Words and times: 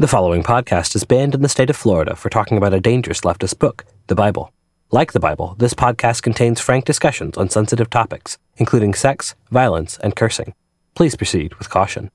The 0.00 0.08
following 0.08 0.42
podcast 0.42 0.96
is 0.96 1.04
banned 1.04 1.34
in 1.34 1.42
the 1.42 1.48
state 1.50 1.68
of 1.68 1.76
Florida 1.76 2.16
for 2.16 2.30
talking 2.30 2.56
about 2.56 2.72
a 2.72 2.80
dangerous 2.80 3.20
leftist 3.20 3.58
book, 3.58 3.84
the 4.06 4.14
Bible. 4.14 4.50
Like 4.90 5.12
the 5.12 5.20
Bible, 5.20 5.56
this 5.58 5.74
podcast 5.74 6.22
contains 6.22 6.58
frank 6.58 6.86
discussions 6.86 7.36
on 7.36 7.50
sensitive 7.50 7.90
topics, 7.90 8.38
including 8.56 8.94
sex, 8.94 9.34
violence, 9.50 9.98
and 9.98 10.16
cursing. 10.16 10.54
Please 10.94 11.16
proceed 11.16 11.52
with 11.56 11.68
caution. 11.68 12.10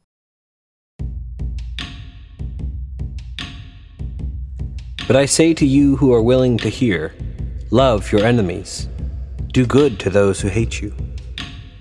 But 5.06 5.16
I 5.16 5.28
say 5.28 5.54
to 5.54 5.66
you 5.68 5.98
who 5.98 6.12
are 6.12 6.24
willing 6.24 6.58
to 6.58 6.70
hear 6.70 7.14
love 7.70 8.12
your 8.12 8.26
enemies, 8.26 8.90
do 9.50 9.68
good 9.68 10.00
to 10.00 10.10
those 10.10 10.42
who 10.42 10.48
hate 10.48 10.82
you, 10.82 10.92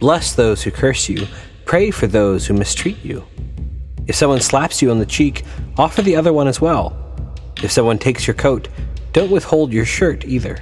bless 0.01 0.35
those 0.35 0.63
who 0.65 0.71
curse 0.71 1.09
you, 1.09 1.27
pray 1.65 1.91
for 1.91 2.07
those 2.07 2.47
who 2.47 2.53
mistreat 2.53 3.03
you. 3.03 3.25
If 4.07 4.15
someone 4.15 4.41
slaps 4.41 4.83
you 4.83 4.91
on 4.91 4.99
the 4.99 5.07
cheek, 5.07 5.45
offer 5.79 6.03
the 6.03 6.17
other 6.17 6.33
one 6.33 6.49
as 6.49 6.61
well. 6.61 6.97
If 7.63 7.73
someone 7.73 7.99
takes 7.99 8.27
your 8.27 8.35
coat, 8.35 8.69
don't 9.13 9.31
withhold 9.31 9.73
your 9.73 9.85
shirt 9.85 10.25
either. 10.25 10.59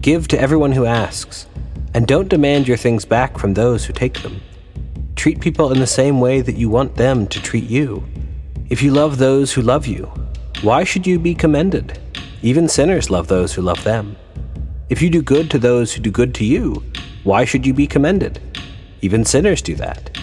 Give 0.00 0.28
to 0.28 0.40
everyone 0.40 0.72
who 0.72 0.84
asks, 0.84 1.46
and 1.94 2.06
don't 2.06 2.28
demand 2.28 2.68
your 2.68 2.76
things 2.76 3.04
back 3.04 3.38
from 3.38 3.54
those 3.54 3.84
who 3.84 3.92
take 3.92 4.22
them. 4.22 4.40
Treat 5.16 5.40
people 5.40 5.72
in 5.72 5.80
the 5.80 5.86
same 5.86 6.20
way 6.20 6.40
that 6.40 6.56
you 6.56 6.68
want 6.68 6.96
them 6.96 7.26
to 7.28 7.42
treat 7.42 7.68
you. 7.68 8.04
If 8.68 8.82
you 8.82 8.90
love 8.92 9.18
those 9.18 9.52
who 9.52 9.62
love 9.62 9.86
you, 9.86 10.10
why 10.62 10.84
should 10.84 11.06
you 11.06 11.18
be 11.18 11.34
commended? 11.34 11.98
Even 12.42 12.68
sinners 12.68 13.10
love 13.10 13.28
those 13.28 13.52
who 13.54 13.62
love 13.62 13.82
them. 13.84 14.16
If 14.88 15.02
you 15.02 15.10
do 15.10 15.22
good 15.22 15.50
to 15.50 15.58
those 15.58 15.92
who 15.92 16.02
do 16.02 16.10
good 16.10 16.34
to 16.36 16.44
you, 16.44 16.82
why 17.24 17.44
should 17.44 17.66
you 17.66 17.74
be 17.74 17.86
commended? 17.86 18.40
Even 19.00 19.24
sinners 19.24 19.62
do 19.62 19.74
that. 19.76 20.18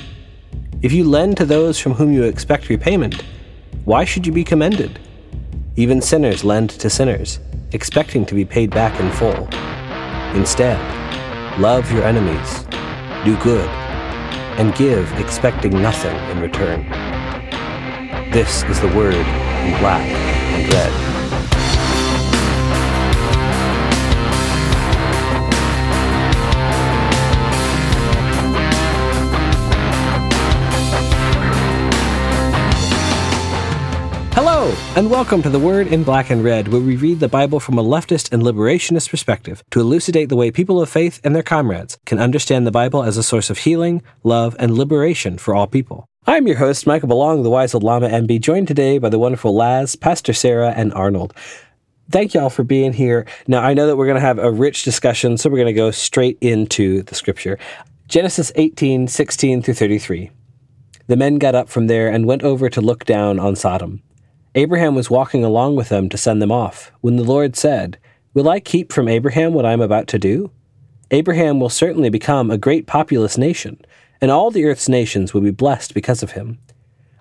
If 0.81 0.93
you 0.93 1.03
lend 1.03 1.35
to 1.37 1.45
those 1.45 1.77
from 1.77 1.93
whom 1.93 2.13
you 2.13 2.23
expect 2.23 2.69
repayment, 2.69 3.21
why 3.83 4.05
should 4.05 4.25
you 4.25 4.31
be 4.31 4.45
commended? 4.45 4.97
Even 5.75 6.01
sinners 6.01 6.45
lend 6.45 6.69
to 6.69 6.89
sinners, 6.89 7.39
expecting 7.73 8.25
to 8.25 8.33
be 8.33 8.45
paid 8.45 8.69
back 8.69 8.97
in 8.97 9.11
full. 9.11 9.49
Instead, 10.39 10.79
love 11.59 11.91
your 11.91 12.03
enemies, 12.05 12.63
do 13.25 13.37
good, 13.43 13.67
and 14.57 14.73
give 14.75 15.11
expecting 15.19 15.81
nothing 15.81 16.15
in 16.31 16.39
return. 16.39 16.89
This 18.31 18.63
is 18.63 18.79
the 18.79 18.87
word 18.95 19.15
in 19.15 19.79
black 19.81 20.07
and 20.07 20.73
red. 20.73 20.98
And 34.95 35.11
welcome 35.11 35.43
to 35.43 35.51
The 35.51 35.59
Word 35.59 35.85
in 35.87 36.03
Black 36.03 36.31
and 36.31 36.43
Red, 36.43 36.69
where 36.69 36.81
we 36.81 36.95
read 36.95 37.19
the 37.19 37.29
Bible 37.29 37.59
from 37.59 37.77
a 37.77 37.83
leftist 37.83 38.33
and 38.33 38.41
liberationist 38.41 39.11
perspective 39.11 39.63
to 39.69 39.79
elucidate 39.79 40.29
the 40.29 40.35
way 40.35 40.49
people 40.49 40.81
of 40.81 40.89
faith 40.89 41.21
and 41.23 41.35
their 41.35 41.43
comrades 41.43 41.99
can 42.07 42.19
understand 42.19 42.65
the 42.65 42.71
Bible 42.71 43.03
as 43.03 43.15
a 43.15 43.21
source 43.21 43.51
of 43.51 43.59
healing, 43.59 44.01
love, 44.23 44.55
and 44.57 44.75
liberation 44.75 45.37
for 45.37 45.53
all 45.53 45.67
people. 45.67 46.07
I'm 46.25 46.47
your 46.47 46.57
host, 46.57 46.87
Micah 46.87 47.05
Belong, 47.05 47.43
the 47.43 47.51
Wise 47.51 47.75
Old 47.75 47.83
Llama, 47.83 48.07
and 48.07 48.27
be 48.27 48.39
joined 48.39 48.67
today 48.67 48.97
by 48.97 49.09
the 49.09 49.19
wonderful 49.19 49.55
Laz, 49.55 49.95
Pastor 49.95 50.33
Sarah, 50.33 50.73
and 50.75 50.91
Arnold. 50.93 51.35
Thank 52.09 52.33
y'all 52.33 52.49
for 52.49 52.63
being 52.63 52.91
here. 52.91 53.27
Now, 53.47 53.61
I 53.61 53.75
know 53.75 53.85
that 53.85 53.95
we're 53.95 54.07
going 54.07 54.15
to 54.15 54.21
have 54.21 54.39
a 54.39 54.51
rich 54.51 54.83
discussion, 54.83 55.37
so 55.37 55.51
we're 55.51 55.57
going 55.57 55.67
to 55.67 55.73
go 55.73 55.91
straight 55.91 56.39
into 56.41 57.03
the 57.03 57.13
scripture. 57.13 57.59
Genesis 58.07 58.51
18, 58.55 59.07
16 59.07 59.61
through 59.61 59.75
33. 59.75 60.31
The 61.05 61.15
men 61.15 61.37
got 61.37 61.53
up 61.53 61.69
from 61.69 61.85
there 61.87 62.09
and 62.09 62.25
went 62.25 62.41
over 62.41 62.69
to 62.69 62.81
look 62.81 63.05
down 63.05 63.39
on 63.39 63.55
Sodom. 63.55 64.01
Abraham 64.59 64.93
was 64.93 65.09
walking 65.09 65.45
along 65.45 65.77
with 65.77 65.87
them 65.87 66.09
to 66.09 66.17
send 66.17 66.41
them 66.41 66.51
off, 66.51 66.91
when 66.99 67.15
the 67.15 67.23
Lord 67.23 67.55
said, 67.55 67.97
Will 68.33 68.49
I 68.49 68.59
keep 68.59 68.91
from 68.91 69.07
Abraham 69.07 69.53
what 69.53 69.65
I 69.65 69.71
am 69.71 69.79
about 69.79 70.05
to 70.07 70.19
do? 70.19 70.51
Abraham 71.11 71.61
will 71.61 71.69
certainly 71.69 72.09
become 72.09 72.51
a 72.51 72.57
great 72.57 72.85
populous 72.85 73.37
nation, 73.37 73.79
and 74.19 74.29
all 74.29 74.51
the 74.51 74.65
earth's 74.65 74.89
nations 74.89 75.33
will 75.33 75.39
be 75.39 75.49
blessed 75.49 75.93
because 75.93 76.21
of 76.21 76.31
him. 76.31 76.59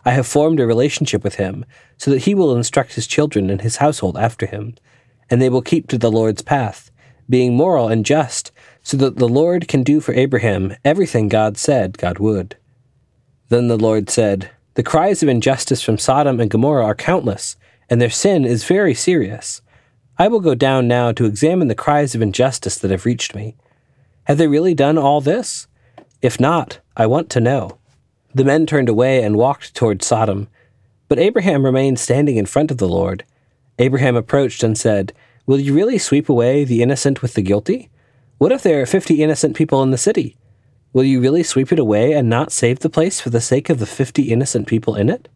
I 0.04 0.10
have 0.10 0.26
formed 0.26 0.58
a 0.58 0.66
relationship 0.66 1.22
with 1.22 1.36
him, 1.36 1.64
so 1.96 2.10
that 2.10 2.22
he 2.22 2.34
will 2.34 2.56
instruct 2.56 2.94
his 2.94 3.06
children 3.06 3.50
and 3.50 3.60
his 3.60 3.76
household 3.76 4.18
after 4.18 4.46
him, 4.46 4.74
and 5.30 5.40
they 5.40 5.48
will 5.48 5.62
keep 5.62 5.86
to 5.90 5.98
the 5.98 6.10
Lord's 6.10 6.42
path, 6.42 6.90
being 7.30 7.54
moral 7.54 7.86
and 7.86 8.04
just, 8.04 8.50
so 8.82 8.96
that 8.96 9.18
the 9.18 9.28
Lord 9.28 9.68
can 9.68 9.84
do 9.84 10.00
for 10.00 10.12
Abraham 10.12 10.74
everything 10.84 11.28
God 11.28 11.56
said 11.56 11.98
God 11.98 12.18
would. 12.18 12.56
Then 13.48 13.68
the 13.68 13.78
Lord 13.78 14.10
said, 14.10 14.50
the 14.78 14.84
cries 14.84 15.24
of 15.24 15.28
injustice 15.28 15.82
from 15.82 15.98
Sodom 15.98 16.38
and 16.38 16.48
Gomorrah 16.48 16.84
are 16.84 16.94
countless, 16.94 17.56
and 17.90 18.00
their 18.00 18.08
sin 18.08 18.44
is 18.44 18.62
very 18.62 18.94
serious. 18.94 19.60
I 20.20 20.28
will 20.28 20.38
go 20.38 20.54
down 20.54 20.86
now 20.86 21.10
to 21.10 21.24
examine 21.24 21.66
the 21.66 21.74
cries 21.74 22.14
of 22.14 22.22
injustice 22.22 22.78
that 22.78 22.92
have 22.92 23.04
reached 23.04 23.34
me. 23.34 23.56
Have 24.26 24.38
they 24.38 24.46
really 24.46 24.74
done 24.74 24.96
all 24.96 25.20
this? 25.20 25.66
If 26.22 26.38
not, 26.38 26.78
I 26.96 27.06
want 27.06 27.28
to 27.30 27.40
know. 27.40 27.78
The 28.32 28.44
men 28.44 28.66
turned 28.66 28.88
away 28.88 29.24
and 29.24 29.34
walked 29.34 29.74
toward 29.74 30.04
Sodom. 30.04 30.46
But 31.08 31.18
Abraham 31.18 31.64
remained 31.64 31.98
standing 31.98 32.36
in 32.36 32.46
front 32.46 32.70
of 32.70 32.78
the 32.78 32.86
Lord. 32.86 33.24
Abraham 33.80 34.14
approached 34.14 34.62
and 34.62 34.78
said, 34.78 35.12
Will 35.44 35.58
you 35.58 35.74
really 35.74 35.98
sweep 35.98 36.28
away 36.28 36.62
the 36.62 36.82
innocent 36.82 37.20
with 37.20 37.34
the 37.34 37.42
guilty? 37.42 37.90
What 38.36 38.52
if 38.52 38.62
there 38.62 38.80
are 38.80 38.86
fifty 38.86 39.24
innocent 39.24 39.56
people 39.56 39.82
in 39.82 39.90
the 39.90 39.98
city? 39.98 40.36
Will 40.98 41.04
you 41.04 41.20
really 41.20 41.44
sweep 41.44 41.70
it 41.70 41.78
away 41.78 42.12
and 42.12 42.28
not 42.28 42.50
save 42.50 42.80
the 42.80 42.90
place 42.90 43.20
for 43.20 43.30
the 43.30 43.40
sake 43.40 43.70
of 43.70 43.78
the 43.78 43.86
fifty 43.86 44.32
innocent 44.32 44.66
people 44.66 44.96
in 44.96 45.08
it? 45.08 45.28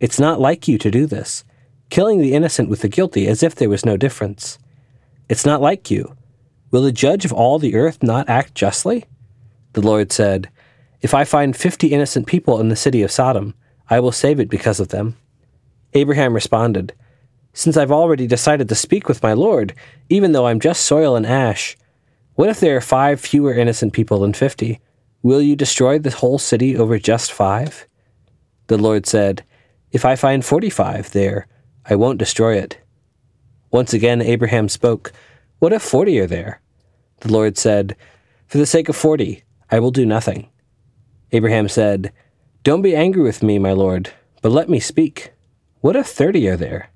It's 0.00 0.18
not 0.18 0.40
like 0.40 0.66
you 0.66 0.78
to 0.78 0.90
do 0.90 1.04
this, 1.04 1.44
killing 1.90 2.18
the 2.18 2.32
innocent 2.32 2.70
with 2.70 2.80
the 2.80 2.88
guilty 2.88 3.28
as 3.28 3.42
if 3.42 3.54
there 3.54 3.68
was 3.68 3.84
no 3.84 3.98
difference. 3.98 4.58
It's 5.28 5.44
not 5.44 5.60
like 5.60 5.90
you. 5.90 6.16
Will 6.70 6.80
the 6.80 6.92
judge 6.92 7.26
of 7.26 7.32
all 7.34 7.58
the 7.58 7.74
earth 7.74 8.02
not 8.02 8.30
act 8.30 8.54
justly? 8.54 9.04
The 9.74 9.82
Lord 9.82 10.12
said, 10.12 10.48
If 11.02 11.12
I 11.12 11.24
find 11.24 11.54
fifty 11.54 11.88
innocent 11.88 12.26
people 12.26 12.58
in 12.58 12.70
the 12.70 12.74
city 12.74 13.02
of 13.02 13.12
Sodom, 13.12 13.52
I 13.90 14.00
will 14.00 14.12
save 14.12 14.40
it 14.40 14.48
because 14.48 14.80
of 14.80 14.88
them. 14.88 15.18
Abraham 15.92 16.32
responded, 16.32 16.94
Since 17.52 17.76
I've 17.76 17.92
already 17.92 18.26
decided 18.26 18.66
to 18.70 18.74
speak 18.74 19.08
with 19.08 19.22
my 19.22 19.34
Lord, 19.34 19.74
even 20.08 20.32
though 20.32 20.46
I'm 20.46 20.58
just 20.58 20.86
soil 20.86 21.16
and 21.16 21.26
ash, 21.26 21.76
what 22.34 22.48
if 22.48 22.60
there 22.60 22.78
are 22.78 22.80
five 22.80 23.20
fewer 23.20 23.52
innocent 23.52 23.92
people 23.92 24.20
than 24.20 24.32
fifty? 24.32 24.80
Will 25.22 25.40
you 25.40 25.54
destroy 25.54 26.00
the 26.00 26.10
whole 26.10 26.38
city 26.38 26.76
over 26.76 26.98
just 26.98 27.32
five? 27.32 27.86
The 28.66 28.76
Lord 28.76 29.06
said, 29.06 29.44
If 29.92 30.04
I 30.04 30.16
find 30.16 30.44
forty 30.44 30.68
five 30.68 31.12
there, 31.12 31.46
I 31.86 31.94
won't 31.94 32.18
destroy 32.18 32.56
it. 32.56 32.78
Once 33.70 33.92
again 33.92 34.20
Abraham 34.20 34.68
spoke, 34.68 35.12
What 35.60 35.72
if 35.72 35.80
forty 35.80 36.18
are 36.18 36.26
there? 36.26 36.60
The 37.20 37.32
Lord 37.32 37.56
said, 37.56 37.96
For 38.48 38.58
the 38.58 38.66
sake 38.66 38.88
of 38.88 38.96
forty, 38.96 39.44
I 39.70 39.78
will 39.78 39.92
do 39.92 40.04
nothing. 40.04 40.48
Abraham 41.30 41.68
said, 41.68 42.12
Don't 42.64 42.82
be 42.82 42.96
angry 42.96 43.22
with 43.22 43.44
me, 43.44 43.60
my 43.60 43.72
Lord, 43.72 44.10
but 44.42 44.50
let 44.50 44.68
me 44.68 44.80
speak. 44.80 45.32
What 45.82 45.94
if 45.94 46.08
thirty 46.08 46.48
are 46.48 46.56
there? 46.56 46.90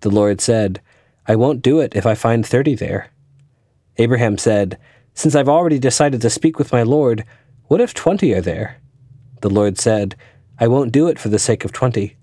The 0.00 0.10
Lord 0.10 0.40
said, 0.40 0.80
I 1.26 1.34
won't 1.34 1.62
do 1.62 1.80
it 1.80 1.96
if 1.96 2.06
I 2.06 2.14
find 2.14 2.46
thirty 2.46 2.76
there. 2.76 3.10
Abraham 3.96 4.38
said, 4.38 4.78
Since 5.14 5.34
I've 5.34 5.48
already 5.48 5.80
decided 5.80 6.20
to 6.20 6.30
speak 6.30 6.60
with 6.60 6.72
my 6.72 6.84
Lord, 6.84 7.24
what 7.68 7.80
if 7.80 7.94
twenty 7.94 8.32
are 8.32 8.40
there? 8.40 8.78
The 9.40 9.50
Lord 9.50 9.78
said, 9.78 10.16
I 10.58 10.68
won't 10.68 10.92
do 10.92 11.08
it 11.08 11.18
for 11.18 11.28
the 11.28 11.38
sake 11.38 11.64
of 11.64 11.72
twenty. 11.72 12.16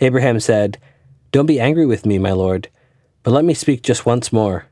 Abraham 0.00 0.40
said, 0.40 0.78
Don't 1.32 1.46
be 1.46 1.60
angry 1.60 1.86
with 1.86 2.06
me, 2.06 2.18
my 2.18 2.32
Lord, 2.32 2.68
but 3.22 3.32
let 3.32 3.44
me 3.44 3.54
speak 3.54 3.82
just 3.82 4.06
once 4.06 4.32
more. 4.32 4.66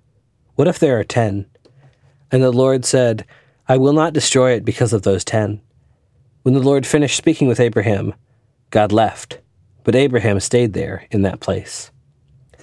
What 0.55 0.69
if 0.69 0.79
there 0.79 0.99
are 0.99 1.05
ten? 1.05 1.47
And 2.31 2.43
the 2.43 2.51
Lord 2.51 2.85
said, 2.85 3.25
I 3.69 3.77
will 3.77 3.93
not 3.93 4.13
destroy 4.13 4.53
it 4.53 4.65
because 4.65 4.93
of 4.93 5.03
those 5.03 5.25
ten. 5.25 5.61
When 6.43 6.55
the 6.55 6.61
Lord 6.61 6.87
finished 6.87 7.17
speaking 7.17 7.49
with 7.49 7.61
Abraham, 7.61 8.15
God 8.71 8.93
left, 8.93 9.39
but 9.85 9.95
Abraham 9.95 10.41
stayed 10.41 10.73
there 10.73 11.07
in 11.11 11.23
that 11.23 11.41
place 11.41 11.91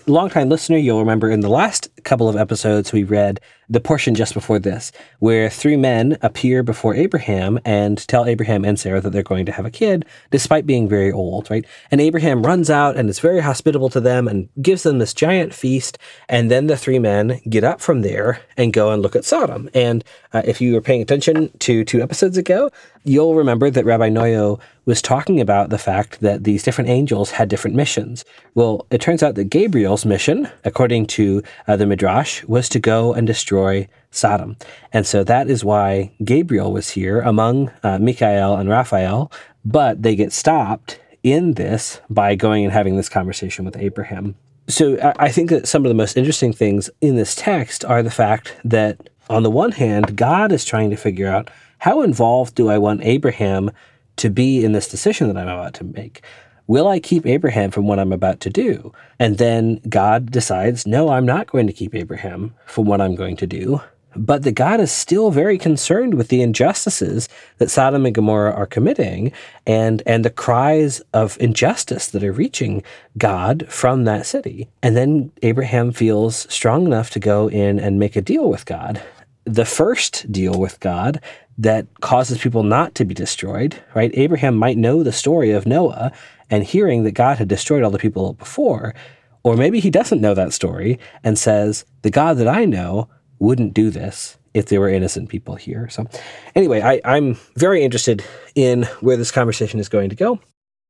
longtime 0.07 0.49
listener, 0.49 0.77
you'll 0.77 0.99
remember 0.99 1.29
in 1.29 1.39
the 1.39 1.49
last 1.49 1.89
couple 2.03 2.29
of 2.29 2.35
episodes 2.35 2.93
we 2.93 3.03
read 3.03 3.39
the 3.67 3.79
portion 3.79 4.13
just 4.13 4.33
before 4.33 4.59
this, 4.59 4.91
where 5.19 5.49
three 5.49 5.75
men 5.75 6.17
appear 6.21 6.61
before 6.61 6.93
Abraham 6.93 7.59
and 7.65 8.07
tell 8.07 8.25
Abraham 8.25 8.63
and 8.63 8.79
Sarah 8.79 9.01
that 9.01 9.09
they're 9.09 9.23
going 9.23 9.45
to 9.47 9.51
have 9.51 9.65
a 9.65 9.71
kid, 9.71 10.05
despite 10.29 10.67
being 10.67 10.87
very 10.87 11.11
old, 11.11 11.49
right? 11.49 11.65
And 11.89 11.99
Abraham 11.99 12.45
runs 12.45 12.69
out 12.69 12.95
and 12.95 13.09
is 13.09 13.19
very 13.19 13.39
hospitable 13.39 13.89
to 13.89 13.99
them 13.99 14.27
and 14.27 14.49
gives 14.61 14.83
them 14.83 14.99
this 14.99 15.13
giant 15.13 15.53
feast. 15.53 15.97
And 16.29 16.51
then 16.51 16.67
the 16.67 16.77
three 16.77 16.99
men 16.99 17.41
get 17.49 17.63
up 17.63 17.81
from 17.81 18.01
there 18.01 18.41
and 18.55 18.73
go 18.73 18.91
and 18.91 19.01
look 19.01 19.15
at 19.15 19.25
Sodom. 19.25 19.69
And 19.73 20.03
uh, 20.33 20.43
if 20.45 20.61
you 20.61 20.73
were 20.73 20.81
paying 20.81 21.01
attention 21.01 21.51
to 21.59 21.83
two 21.83 22.01
episodes 22.01 22.37
ago, 22.37 22.69
you'll 23.05 23.35
remember 23.35 23.69
that 23.69 23.85
Rabbi 23.85 24.09
Noyo 24.09 24.59
was 24.85 25.01
talking 25.01 25.39
about 25.39 25.69
the 25.69 25.77
fact 25.77 26.19
that 26.21 26.43
these 26.43 26.63
different 26.63 26.89
angels 26.89 27.31
had 27.31 27.47
different 27.47 27.75
missions. 27.75 28.25
Well, 28.55 28.85
it 28.89 28.99
turns 28.99 29.23
out 29.23 29.35
that 29.35 29.45
Gabriel's 29.45 30.05
mission, 30.05 30.49
according 30.63 31.05
to 31.07 31.43
uh, 31.67 31.75
the 31.77 31.85
Midrash, 31.85 32.43
was 32.43 32.67
to 32.69 32.79
go 32.79 33.13
and 33.13 33.25
destroy 33.25 33.87
Sodom. 34.11 34.57
And 34.91 35.05
so 35.05 35.23
that 35.23 35.49
is 35.49 35.63
why 35.63 36.11
Gabriel 36.23 36.73
was 36.73 36.89
here 36.89 37.21
among 37.21 37.71
uh, 37.83 37.99
Michael 37.99 38.55
and 38.55 38.69
Raphael, 38.69 39.31
but 39.63 40.01
they 40.01 40.15
get 40.15 40.33
stopped 40.33 40.99
in 41.23 41.53
this 41.53 42.01
by 42.09 42.35
going 42.35 42.63
and 42.63 42.73
having 42.73 42.97
this 42.97 43.09
conversation 43.09 43.65
with 43.65 43.77
Abraham. 43.77 44.35
So 44.67 44.97
I 45.19 45.29
think 45.29 45.51
that 45.51 45.67
some 45.67 45.85
of 45.85 45.89
the 45.89 45.95
most 45.95 46.17
interesting 46.17 46.53
things 46.53 46.89
in 47.01 47.15
this 47.15 47.35
text 47.35 47.85
are 47.85 48.01
the 48.01 48.09
fact 48.09 48.55
that, 48.63 49.09
on 49.29 49.43
the 49.43 49.51
one 49.51 49.71
hand, 49.71 50.15
God 50.15 50.51
is 50.51 50.65
trying 50.65 50.89
to 50.89 50.95
figure 50.95 51.27
out 51.27 51.49
how 51.85 52.01
involved 52.01 52.55
do 52.55 52.67
I 52.67 52.79
want 52.79 53.03
Abraham 53.03 53.69
to 54.15 54.31
be 54.31 54.65
in 54.65 54.71
this 54.71 54.87
decision 54.87 55.27
that 55.27 55.37
I'm 55.37 55.47
about 55.47 55.75
to 55.75 55.83
make? 55.83 56.23
Will 56.65 56.87
I 56.87 56.99
keep 56.99 57.27
Abraham 57.27 57.69
from 57.69 57.85
what 57.85 57.99
I'm 57.99 58.11
about 58.11 58.39
to 58.39 58.49
do? 58.49 58.91
And 59.19 59.37
then 59.37 59.81
God 59.87 60.31
decides, 60.31 60.87
no, 60.87 61.09
I'm 61.09 61.27
not 61.27 61.45
going 61.45 61.67
to 61.67 61.73
keep 61.73 61.93
Abraham 61.93 62.55
from 62.65 62.85
what 62.85 63.01
I'm 63.01 63.13
going 63.13 63.37
to 63.37 63.45
do 63.45 63.81
but 64.17 64.43
that 64.43 64.53
God 64.53 64.79
is 64.79 64.93
still 64.93 65.29
very 65.29 65.57
concerned 65.57 66.13
with 66.13 66.29
the 66.29 66.41
injustices 66.41 67.27
that 67.57 67.69
Sodom 67.69 68.05
and 68.05 68.15
Gomorrah 68.15 68.53
are 68.53 68.65
committing 68.65 69.33
and, 69.67 70.01
and 70.05 70.23
the 70.23 70.29
cries 70.29 71.01
of 71.13 71.37
injustice 71.41 72.07
that 72.07 72.23
are 72.23 72.31
reaching 72.31 72.81
God 73.17 73.65
from 73.67 74.05
that 74.05 74.25
city. 74.25 74.69
And 74.81 74.95
then 74.95 75.33
Abraham 75.41 75.91
feels 75.91 76.47
strong 76.49 76.85
enough 76.85 77.09
to 77.09 77.19
go 77.19 77.49
in 77.49 77.77
and 77.77 77.99
make 77.99 78.15
a 78.15 78.21
deal 78.21 78.49
with 78.49 78.65
God. 78.65 79.01
The 79.45 79.65
first 79.65 80.31
deal 80.31 80.59
with 80.59 80.79
God 80.79 81.21
that 81.57 81.87
causes 82.01 82.39
people 82.39 82.63
not 82.63 82.95
to 82.95 83.05
be 83.05 83.13
destroyed, 83.13 83.81
right? 83.93 84.11
Abraham 84.13 84.55
might 84.57 84.77
know 84.77 85.03
the 85.03 85.11
story 85.11 85.51
of 85.51 85.65
Noah 85.65 86.11
and 86.49 86.63
hearing 86.63 87.03
that 87.03 87.11
God 87.11 87.37
had 87.37 87.47
destroyed 87.47 87.83
all 87.83 87.91
the 87.91 87.97
people 87.97 88.33
before. 88.33 88.93
Or 89.43 89.55
maybe 89.55 89.79
he 89.79 89.89
doesn't 89.89 90.21
know 90.21 90.33
that 90.33 90.53
story 90.53 90.99
and 91.23 91.37
says, 91.37 91.85
The 92.01 92.09
God 92.09 92.37
that 92.37 92.47
I 92.47 92.65
know 92.65 93.09
wouldn't 93.39 93.73
do 93.73 93.89
this 93.89 94.37
if 94.53 94.67
there 94.67 94.79
were 94.79 94.89
innocent 94.89 95.29
people 95.29 95.55
here. 95.55 95.87
So, 95.89 96.07
anyway, 96.55 96.81
I, 96.81 97.01
I'm 97.05 97.37
very 97.55 97.83
interested 97.83 98.23
in 98.55 98.83
where 99.01 99.17
this 99.17 99.31
conversation 99.31 99.79
is 99.79 99.89
going 99.89 100.09
to 100.09 100.15
go. 100.15 100.39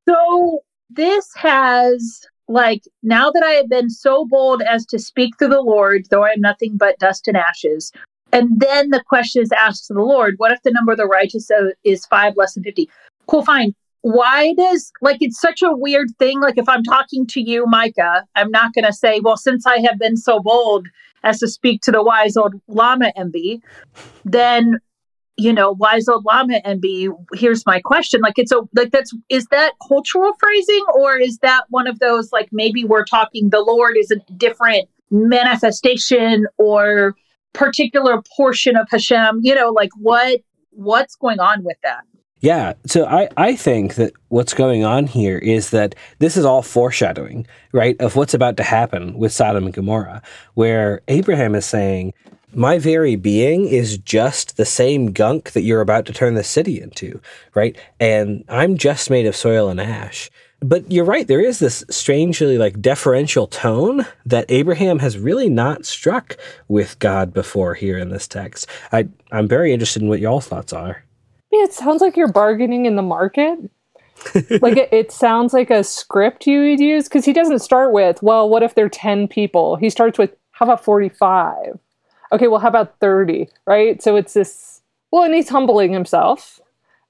So, 0.08 0.62
this 0.90 1.28
has, 1.36 2.26
like, 2.48 2.84
now 3.02 3.32
that 3.32 3.44
I 3.44 3.52
have 3.52 3.68
been 3.68 3.90
so 3.90 4.26
bold 4.26 4.62
as 4.62 4.86
to 4.88 5.00
speak 5.00 5.36
to 5.38 5.48
the 5.48 5.62
Lord, 5.62 6.06
though 6.10 6.24
I 6.24 6.30
am 6.30 6.42
nothing 6.42 6.78
but 6.78 7.00
dust 7.00 7.28
and 7.28 7.36
ashes, 7.36 7.92
and 8.32 8.50
then 8.60 8.90
the 8.90 9.04
question 9.08 9.42
is 9.42 9.52
asked 9.52 9.88
to 9.88 9.94
the 9.94 10.02
Lord, 10.02 10.36
what 10.38 10.52
if 10.52 10.62
the 10.64 10.72
number 10.72 10.92
of 10.92 10.98
the 10.98 11.06
righteous 11.06 11.50
is 11.84 12.06
five 12.06 12.34
less 12.36 12.54
than 12.54 12.64
50? 12.64 12.90
Cool, 13.28 13.44
fine. 13.44 13.74
Why 14.02 14.54
does, 14.54 14.92
like, 15.02 15.18
it's 15.22 15.40
such 15.40 15.64
a 15.64 15.76
weird 15.76 16.10
thing. 16.20 16.40
Like, 16.40 16.58
if 16.58 16.70
I'm 16.70 16.84
talking 16.84 17.26
to 17.28 17.42
you, 17.42 17.66
Micah, 17.66 18.24
I'm 18.36 18.52
not 18.52 18.74
going 18.74 18.86
to 18.86 18.94
say, 18.94 19.20
well, 19.20 19.38
since 19.38 19.66
I 19.66 19.80
have 19.80 19.98
been 19.98 20.16
so 20.16 20.40
bold, 20.40 20.88
as 21.26 21.40
to 21.40 21.48
speak 21.48 21.82
to 21.82 21.92
the 21.92 22.02
wise 22.02 22.38
old 22.38 22.54
Llama 22.68 23.12
MB, 23.18 23.62
then 24.24 24.80
you 25.38 25.52
know, 25.52 25.72
wise 25.72 26.08
old 26.08 26.24
Llama 26.24 26.62
MB, 26.66 27.14
here's 27.34 27.66
my 27.66 27.82
question. 27.82 28.22
Like 28.22 28.36
it's 28.38 28.54
a 28.54 28.62
like 28.74 28.92
that's 28.92 29.14
is 29.28 29.48
that 29.48 29.74
cultural 29.86 30.32
phrasing 30.40 30.86
or 30.96 31.18
is 31.18 31.40
that 31.40 31.66
one 31.70 31.88
of 31.88 32.00
those 32.00 32.32
like 32.32 32.48
maybe 32.54 32.86
we're 32.86 33.04
talking 33.04 33.50
the 33.50 33.60
Lord 33.60 33.98
is 33.98 34.12
a 34.12 34.18
different 34.34 34.88
manifestation 35.12 36.46
or 36.58 37.16
particular 37.56 38.22
portion 38.36 38.76
of 38.76 38.88
Hashem, 38.90 39.40
you 39.42 39.56
know, 39.56 39.72
like 39.72 39.92
what 39.98 40.42
what's 40.72 41.16
going 41.16 41.40
on 41.40 41.64
with 41.64 41.78
that? 41.84 42.04
Yeah. 42.42 42.74
So 42.86 43.06
I, 43.06 43.30
I 43.38 43.56
think 43.56 43.96
that 43.96 44.14
what's 44.28 44.54
going 44.54 44.84
on 44.84 45.08
here 45.08 45.38
is 45.38 45.72
that 45.72 45.96
this 46.20 46.38
is 46.38 46.46
all 46.46 46.62
foreshadowing, 46.62 47.48
right, 47.72 48.00
of 48.00 48.16
what's 48.16 48.34
about 48.34 48.58
to 48.58 48.64
happen 48.64 49.18
with 49.18 49.32
Sodom 49.32 49.66
and 49.66 49.74
Gomorrah, 49.74 50.22
where 50.54 51.02
Abraham 51.08 51.56
is 51.56 51.66
saying, 51.66 52.14
my 52.54 52.78
very 52.78 53.16
being 53.16 53.68
is 53.68 53.98
just 53.98 54.58
the 54.58 54.66
same 54.66 55.12
gunk 55.12 55.52
that 55.54 55.64
you're 55.64 55.82
about 55.82 56.06
to 56.06 56.14
turn 56.14 56.36
the 56.36 56.44
city 56.44 56.80
into, 56.80 57.20
right? 57.54 57.78
And 58.00 58.46
I'm 58.48 58.78
just 58.78 59.10
made 59.10 59.26
of 59.26 59.36
soil 59.36 59.68
and 59.68 59.82
ash. 59.82 60.30
But 60.68 60.92
you're 60.92 61.06
right, 61.06 61.28
there 61.28 61.42
is 61.42 61.60
this 61.60 61.84
strangely 61.90 62.58
like 62.58 62.82
deferential 62.82 63.48
tone 63.48 64.06
that 64.26 64.46
Abraham 64.50 65.00
has 65.00 65.18
really 65.18 65.50
not 65.50 65.86
struck 65.86 66.38
with 66.68 66.98
God 67.00 67.34
before 67.34 67.74
here 67.74 67.98
in 67.98 68.10
this 68.10 68.28
text. 68.28 68.68
I, 68.92 69.08
I'm 69.32 69.48
very 69.48 69.74
interested 69.74 70.02
in 70.02 70.08
what 70.08 70.20
y'all's 70.20 70.48
thoughts 70.48 70.74
are 70.74 71.06
it 71.64 71.74
sounds 71.74 72.02
like 72.02 72.18
you're 72.18 72.28
bargaining 72.28 72.86
in 72.86 72.96
the 72.96 73.02
market. 73.02 73.60
like 74.62 74.78
it, 74.78 74.90
it, 74.92 75.12
sounds 75.12 75.54
like 75.54 75.70
a 75.70 75.84
script 75.84 76.48
you 76.48 76.62
would 76.62 76.80
use 76.80 77.06
because 77.06 77.26
he 77.26 77.34
doesn't 77.34 77.60
start 77.60 77.92
with, 77.92 78.24
well, 78.24 78.50
what 78.50 78.64
if 78.64 78.76
there 78.76 78.86
are 78.86 78.90
10 78.90 79.28
people? 79.28 79.76
He 79.76 79.90
starts 79.90 80.18
with, 80.18 80.34
how 80.52 80.66
about 80.66 80.84
45? 80.84 81.78
Okay, 82.32 82.48
well, 82.48 82.60
how 82.60 82.70
about 82.70 82.98
30? 83.00 83.50
Right? 83.68 84.02
So 84.02 84.16
it's 84.16 84.34
this, 84.34 84.82
well, 85.12 85.24
and 85.24 85.34
he's 85.34 85.50
humbling 85.50 85.92
himself. 85.94 86.60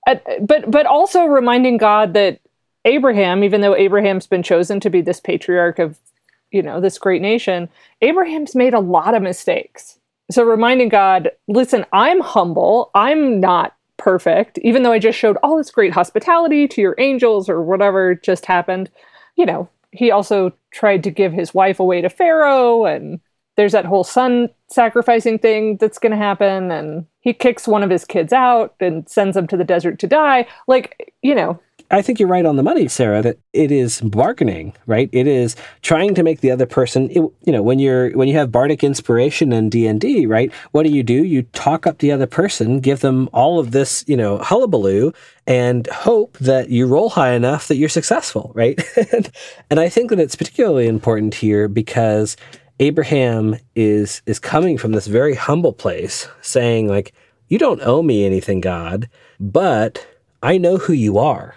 but 0.06 0.70
but 0.70 0.86
also 0.86 1.26
reminding 1.26 1.78
God 1.78 2.14
that 2.14 2.40
Abraham, 2.86 3.44
even 3.44 3.62
though 3.62 3.76
Abraham's 3.76 4.28
been 4.28 4.44
chosen 4.44 4.80
to 4.80 4.90
be 4.90 5.02
this 5.02 5.20
patriarch 5.20 5.80
of, 5.80 6.00
you 6.52 6.62
know, 6.62 6.80
this 6.80 6.98
great 6.98 7.22
nation, 7.22 7.68
Abraham's 8.02 8.56
made 8.56 8.74
a 8.74 8.80
lot 8.80 9.16
of 9.16 9.22
mistakes. 9.22 10.00
So 10.32 10.44
reminding 10.44 10.90
God, 10.90 11.32
listen, 11.48 11.86
I'm 11.92 12.22
humble. 12.22 12.92
I'm 12.96 13.40
not 13.40 13.76
perfect, 13.98 14.58
even 14.60 14.84
though 14.84 14.92
I 14.92 15.00
just 15.00 15.18
showed 15.18 15.38
all 15.44 15.58
this 15.58 15.72
great 15.72 15.94
hospitality 15.94 16.68
to 16.70 16.82
your 16.82 16.96
angels 16.98 17.50
or 17.50 17.62
whatever 17.62 18.16
just 18.16 18.46
happened. 18.46 18.90
You 19.36 19.46
know, 19.46 19.70
he 19.92 20.12
also 20.12 20.54
tried 20.72 21.04
to 21.04 21.12
give 21.12 21.34
his 21.34 21.54
wife 21.54 21.80
away 21.80 22.02
to 22.02 22.10
Pharaoh, 22.10 22.86
and 22.86 23.20
there's 23.56 23.72
that 23.72 23.86
whole 23.86 24.04
son 24.04 24.50
sacrificing 24.68 25.40
thing 25.40 25.78
that's 25.78 26.00
going 26.00 26.12
to 26.12 26.18
happen. 26.18 26.72
And 26.72 27.06
he 27.22 27.34
kicks 27.34 27.68
one 27.68 27.84
of 27.84 27.90
his 27.90 28.04
kids 28.04 28.34
out 28.34 28.76
and 28.80 29.08
sends 29.08 29.38
him 29.38 29.48
to 29.48 29.58
the 29.58 29.64
desert 29.64 30.00
to 30.00 30.08
die. 30.08 30.48
Like, 30.68 31.14
you 31.22 31.36
know, 31.36 31.60
I 31.92 32.02
think 32.02 32.20
you're 32.20 32.30
right 32.30 32.46
on 32.46 32.56
the 32.56 32.64
money, 32.64 32.88
Sarah, 32.88 33.22
that 33.22 33.38
it 33.54 33.72
is 33.72 34.02
bargaining, 34.02 34.74
right? 34.88 35.08
It 35.12 35.28
is 35.28 35.56
trying 35.84 36.16
to 36.16 36.24
make 36.24 36.42
the 36.42 36.50
other 36.50 36.66
person, 36.66 37.10
it, 37.12 37.20
you 37.20 37.52
know, 37.52 37.62
when 37.62 37.78
you're, 37.78 38.10
when 38.12 38.28
you 38.28 38.36
have 38.36 38.52
bardic 38.52 38.84
inspiration 38.84 39.54
in 39.54 39.70
D&D, 39.70 40.26
right? 40.26 40.52
What 40.72 40.84
do 40.84 40.90
you 40.90 41.04
do? 41.04 41.14
You 41.14 41.44
talk 41.54 41.86
up 41.86 42.00
the 42.00 42.12
other 42.12 42.26
person, 42.26 42.80
give 42.80 43.02
them 43.02 43.30
all 43.34 43.60
of 43.60 43.72
this, 43.72 44.04
you 44.08 44.18
know, 44.18 44.40
hullabaloo 44.40 45.14
and 45.46 45.86
hope 45.88 46.38
that 46.40 46.70
you 46.70 46.88
roll 46.88 47.10
high 47.10 47.34
enough 47.34 47.68
that 47.68 47.76
you're 47.76 47.88
successful, 47.88 48.52
right? 48.56 48.82
and 49.70 49.80
I 49.80 49.88
think 49.88 50.10
that 50.10 50.20
it's 50.20 50.36
particularly 50.36 50.88
important 50.88 51.36
here 51.36 51.68
because 51.68 52.36
Abraham 52.80 53.58
is, 53.76 54.24
is 54.26 54.40
coming 54.40 54.80
from 54.80 54.94
this 54.94 55.06
very 55.06 55.36
humble 55.36 55.74
place 55.74 56.28
saying 56.42 56.88
like, 56.88 57.14
you 57.48 57.60
don't 57.60 57.82
owe 57.84 58.02
me 58.02 58.26
anything, 58.26 58.60
God, 58.60 59.08
but 59.40 60.08
I 60.42 60.58
know 60.58 60.78
who 60.78 60.94
you 60.94 61.20
are 61.20 61.54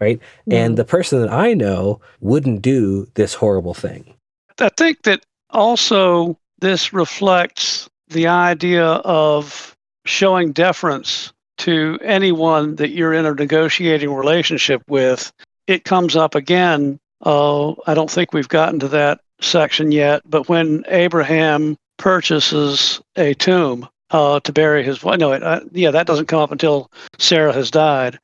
right? 0.00 0.20
And 0.50 0.76
the 0.76 0.84
person 0.84 1.20
that 1.20 1.32
I 1.32 1.54
know 1.54 2.00
wouldn't 2.20 2.62
do 2.62 3.08
this 3.14 3.34
horrible 3.34 3.74
thing. 3.74 4.14
I 4.58 4.70
think 4.70 5.02
that 5.02 5.24
also 5.50 6.38
this 6.60 6.92
reflects 6.92 7.88
the 8.08 8.26
idea 8.26 8.84
of 8.84 9.76
showing 10.04 10.52
deference 10.52 11.32
to 11.58 11.98
anyone 12.02 12.76
that 12.76 12.90
you're 12.90 13.12
in 13.12 13.26
a 13.26 13.34
negotiating 13.34 14.12
relationship 14.12 14.82
with. 14.88 15.32
It 15.66 15.84
comes 15.84 16.16
up 16.16 16.34
again. 16.34 16.98
Oh, 17.22 17.76
I 17.86 17.94
don't 17.94 18.10
think 18.10 18.32
we've 18.32 18.48
gotten 18.48 18.78
to 18.80 18.88
that 18.88 19.20
section 19.40 19.92
yet, 19.92 20.22
but 20.24 20.48
when 20.48 20.84
Abraham 20.88 21.76
purchases 21.98 23.00
a 23.16 23.34
tomb 23.34 23.88
uh, 24.10 24.40
to 24.40 24.52
bury 24.52 24.84
his 24.84 25.02
wife, 25.02 25.18
no, 25.18 25.32
it, 25.32 25.42
uh, 25.42 25.60
yeah, 25.72 25.90
that 25.90 26.06
doesn't 26.06 26.26
come 26.26 26.40
up 26.40 26.52
until 26.52 26.90
Sarah 27.18 27.52
has 27.52 27.70
died 27.70 28.18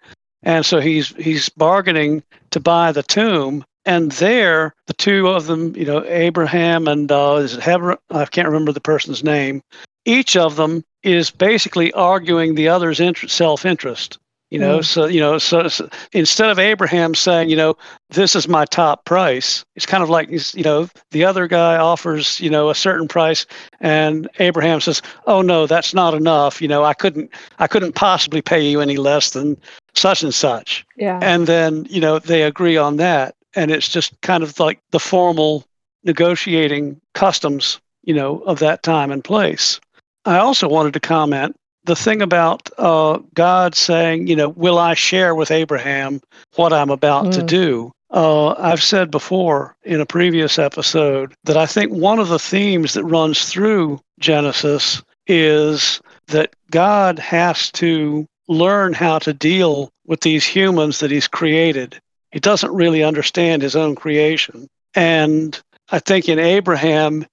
and 0.45 0.65
so 0.65 0.81
he's 0.81 1.09
he's 1.17 1.49
bargaining 1.49 2.23
to 2.51 2.61
buy 2.61 2.93
the 2.93 3.03
tomb 3.03 3.65
and 3.85 4.13
there 4.13 4.75
the 4.87 4.93
two 4.95 5.29
of 5.29 5.47
them 5.47 5.75
you 5.75 5.85
know 5.85 6.05
abraham 6.07 6.87
and 6.87 7.11
uh, 7.11 7.37
is 7.37 7.57
it 7.57 7.63
Hebron? 7.63 7.99
i 8.11 8.25
can't 8.27 8.49
remember 8.49 8.73
the 8.73 8.81
person's 8.81 9.25
name 9.25 9.63
each 10.05 10.37
of 10.37 10.57
them 10.57 10.85
is 11.03 11.31
basically 11.31 11.93
arguing 11.93 12.55
the 12.55 12.69
other's 12.69 13.01
interest, 13.01 13.35
self-interest 13.35 14.19
you 14.51 14.59
know 14.59 14.79
mm. 14.79 14.85
so 14.85 15.07
you 15.07 15.21
know 15.21 15.39
so, 15.39 15.67
so, 15.69 15.89
instead 16.13 16.51
of 16.51 16.59
abraham 16.59 17.15
saying 17.15 17.49
you 17.49 17.57
know 17.57 17.77
this 18.11 18.37
is 18.37 18.47
my 18.47 18.65
top 18.67 19.05
price 19.05 19.65
it's 19.75 19.87
kind 19.87 20.03
of 20.03 20.11
like 20.11 20.29
you 20.31 20.63
know 20.63 20.89
the 21.11 21.25
other 21.25 21.49
guy 21.49 21.77
offers 21.77 22.39
you 22.41 22.51
know 22.51 22.71
a 22.71 22.75
certain 22.75 23.09
price 23.09 23.47
and 23.81 24.29
abraham 24.39 24.81
says 24.81 25.01
oh 25.27 25.43
no 25.43 25.67
that's 25.67 25.95
not 25.95 26.15
enough 26.15 26.61
you 26.61 26.69
know 26.69 26.85
i 26.85 26.95
couldn't 26.95 27.31
i 27.59 27.67
couldn't 27.67 27.95
possibly 27.95 28.43
pay 28.43 28.61
you 28.61 28.81
any 28.81 28.97
less 28.97 29.31
than 29.31 29.57
such 29.95 30.23
and 30.23 30.35
such 30.35 30.85
yeah 30.97 31.19
and 31.23 31.47
then 31.47 31.87
you 31.89 32.01
know 32.01 32.19
they 32.19 32.43
agree 32.43 32.77
on 32.77 32.97
that 32.97 33.35
and 33.55 33.71
it's 33.71 33.89
just 33.89 34.21
kind 34.21 34.43
of 34.43 34.59
like 34.59 34.81
the 34.91 35.01
formal 35.01 35.65
negotiating 36.05 37.01
customs 37.15 37.81
you 38.03 38.15
know 38.15 38.41
of 38.41 38.59
that 38.59 38.83
time 38.83 39.11
and 39.11 39.25
place 39.25 39.81
i 40.25 40.37
also 40.39 40.69
wanted 40.69 40.93
to 40.93 41.01
comment 41.01 41.57
the 41.85 41.97
thing 41.97 42.23
about 42.23 42.71
uh, 42.79 43.19
God 43.35 43.75
saying, 43.75 44.27
you 44.27 44.37
know, 44.37 44.49
will 44.51 44.79
I 44.79 44.95
share 44.95 45.35
with 45.35 45.51
Abraham 45.51 46.21
what 46.57 46.73
I'm 46.73 46.91
about 46.91 47.27
mm. 47.27 47.33
to 47.35 47.43
do? 47.43 47.93
Uh, 48.11 48.55
I've 48.55 48.83
said 48.83 49.11
before 49.11 49.77
in 49.83 50.01
a 50.01 50.07
previous 50.07 50.59
episode 50.59 51.35
that 51.45 51.57
I 51.57 51.67
think 51.67 51.93
one 51.93 52.19
of 52.19 52.29
the 52.29 52.39
themes 52.39 52.95
that 52.95 53.05
runs 53.05 53.51
through 53.51 54.01
Genesis 54.19 55.03
is 55.27 56.01
that 56.29 56.55
God 56.71 57.19
has 57.19 57.71
to 57.73 58.27
learn 58.49 58.93
how 58.93 59.19
to 59.21 59.33
deal 59.33 59.91
with 60.07 60.21
these 60.21 60.45
humans 60.45 61.01
that 61.01 61.11
He's 61.11 61.29
created. 61.29 62.01
He 62.33 62.41
doesn't 62.41 62.75
really 62.75 63.03
understand 63.05 63.63
his 63.63 63.77
own 63.77 63.95
creation. 63.95 64.67
And 64.95 65.59
I 65.91 66.01
think 66.01 66.29
in 66.29 66.41
Abraham, 66.41 67.27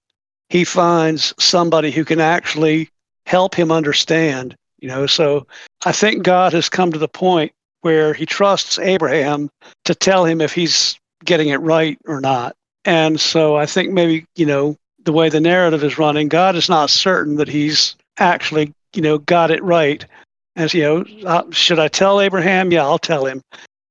he 0.50 0.64
finds 0.64 1.34
somebody 1.40 1.90
who 1.90 2.06
can 2.06 2.20
actually 2.20 2.90
help 3.26 3.56
him 3.56 3.72
understand, 3.72 4.56
you 4.80 4.88
know. 4.88 5.08
So 5.08 5.48
I 5.86 5.92
think 5.92 6.24
God 6.24 6.54
has 6.54 6.70
come 6.70 6.92
to 6.92 7.00
the 7.00 7.08
point 7.08 7.52
where 7.82 8.14
he 8.14 8.26
trusts 8.26 8.78
Abraham 8.78 9.50
to 9.86 9.96
tell 9.96 10.26
him 10.26 10.40
if 10.40 10.54
he's 10.54 11.00
getting 11.26 11.50
it 11.50 11.62
right 11.62 11.98
or 12.06 12.22
not. 12.22 12.56
And 12.86 13.20
so 13.20 13.56
I 13.56 13.66
think 13.66 13.92
maybe, 13.92 14.26
you 14.36 14.46
know, 14.46 14.78
the 15.04 15.14
way 15.14 15.30
the 15.30 15.42
narrative 15.42 15.84
is 15.84 15.98
running, 15.98 16.28
God 16.28 16.56
is 16.56 16.70
not 16.70 16.90
certain 16.90 17.38
that 17.38 17.48
he's 17.48 17.96
actually, 18.18 18.72
you 18.94 19.02
know, 19.02 19.18
got 19.18 19.50
it 19.50 19.64
right. 19.64 20.06
As 20.56 20.74
you 20.74 20.84
know, 20.84 21.06
uh, 21.26 21.44
should 21.52 21.80
I 21.80 21.88
tell 21.88 22.20
Abraham? 22.20 22.72
Yeah, 22.72 22.84
I'll 22.84 23.00
tell 23.00 23.26
him. 23.26 23.42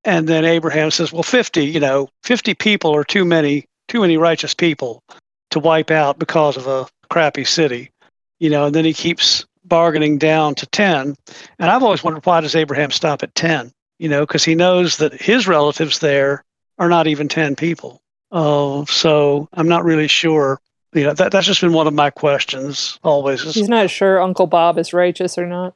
And 0.05 0.29
then 0.29 0.45
Abraham 0.45 0.91
says, 0.91 1.13
well, 1.13 1.23
50, 1.23 1.65
you 1.65 1.81
know, 1.81 2.09
50 2.23 2.55
people 2.55 2.95
are 2.95 3.05
too 3.05 3.25
many, 3.25 3.67
too 3.89 4.01
many 4.01 4.17
righteous 4.17 4.55
people 4.55 5.03
to 5.51 5.59
wipe 5.59 5.91
out 5.91 6.19
because 6.19 6.57
of 6.57 6.67
a 6.67 6.87
crappy 7.11 7.45
city, 7.45 7.91
you 8.39 8.49
know, 8.49 8.67
and 8.67 8.75
then 8.75 8.85
he 8.85 8.95
keeps 8.95 9.45
bargaining 9.65 10.17
down 10.17 10.55
to 10.57 10.67
10. 10.67 11.15
And 11.59 11.71
I've 11.71 11.83
always 11.83 12.03
wondered 12.03 12.25
why 12.25 12.41
does 12.41 12.55
Abraham 12.55 12.91
stop 12.91 13.23
at 13.23 13.35
10? 13.35 13.73
You 13.99 14.09
know, 14.09 14.21
because 14.21 14.45
he 14.45 14.55
knows 14.55 14.97
that 14.99 15.13
his 15.13 15.47
relatives 15.47 15.99
there 15.99 16.45
are 16.79 16.89
not 16.89 17.07
even 17.07 17.29
10 17.29 17.57
people. 17.57 18.01
Uh, 18.33 18.85
so 18.87 19.49
I'm 19.53 19.69
not 19.69 19.85
really 19.85 20.09
sure. 20.09 20.61
You 20.93 21.05
know, 21.05 21.13
that, 21.15 21.31
that's 21.33 21.47
just 21.47 21.61
been 21.61 21.73
one 21.73 21.87
of 21.87 21.95
my 21.95 22.11
questions 22.11 22.99
always. 23.03 23.43
He's 23.55 23.69
not 23.69 23.91
sure 23.91 24.21
Uncle 24.21 24.47
Bob 24.47 24.79
is 24.79 24.93
righteous 24.93 25.37
or 25.37 25.47
not. 25.47 25.75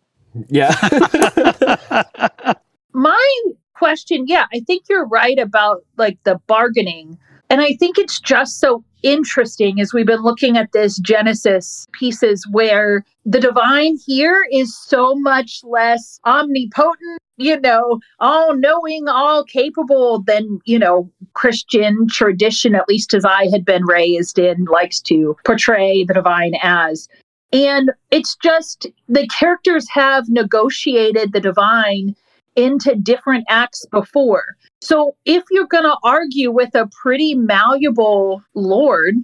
Yeah. 0.48 0.74
My 2.92 3.42
question, 3.74 4.24
yeah, 4.26 4.46
I 4.52 4.60
think 4.60 4.84
you're 4.88 5.06
right 5.06 5.38
about 5.38 5.84
like 5.96 6.18
the 6.24 6.40
bargaining. 6.46 7.18
And 7.50 7.60
I 7.60 7.74
think 7.74 7.98
it's 7.98 8.18
just 8.20 8.58
so 8.58 8.84
interesting 9.02 9.80
as 9.80 9.92
we've 9.92 10.06
been 10.06 10.22
looking 10.22 10.56
at 10.56 10.72
this 10.72 10.98
Genesis 10.98 11.86
pieces 11.92 12.46
where 12.50 13.04
the 13.26 13.38
divine 13.38 13.98
here 14.06 14.46
is 14.50 14.76
so 14.76 15.14
much 15.14 15.60
less 15.62 16.18
omnipotent, 16.24 17.20
you 17.36 17.60
know, 17.60 18.00
all 18.18 18.56
knowing, 18.56 19.06
all 19.08 19.44
capable 19.44 20.22
than, 20.22 20.58
you 20.64 20.78
know, 20.78 21.10
Christian 21.34 22.06
tradition, 22.08 22.74
at 22.74 22.88
least 22.88 23.12
as 23.12 23.24
I 23.24 23.48
had 23.50 23.64
been 23.64 23.84
raised 23.84 24.38
in, 24.38 24.64
likes 24.64 25.00
to 25.02 25.36
portray 25.44 26.04
the 26.04 26.14
divine 26.14 26.54
as. 26.62 27.08
And 27.52 27.90
it's 28.10 28.36
just 28.42 28.86
the 29.08 29.26
characters 29.28 29.88
have 29.90 30.28
negotiated 30.28 31.32
the 31.32 31.40
divine 31.40 32.16
into 32.56 32.94
different 32.94 33.44
acts 33.48 33.84
before. 33.90 34.44
So 34.80 35.16
if 35.24 35.44
you're 35.50 35.66
going 35.66 35.84
to 35.84 35.96
argue 36.02 36.50
with 36.50 36.74
a 36.74 36.88
pretty 37.02 37.34
malleable 37.34 38.42
Lord, 38.54 39.14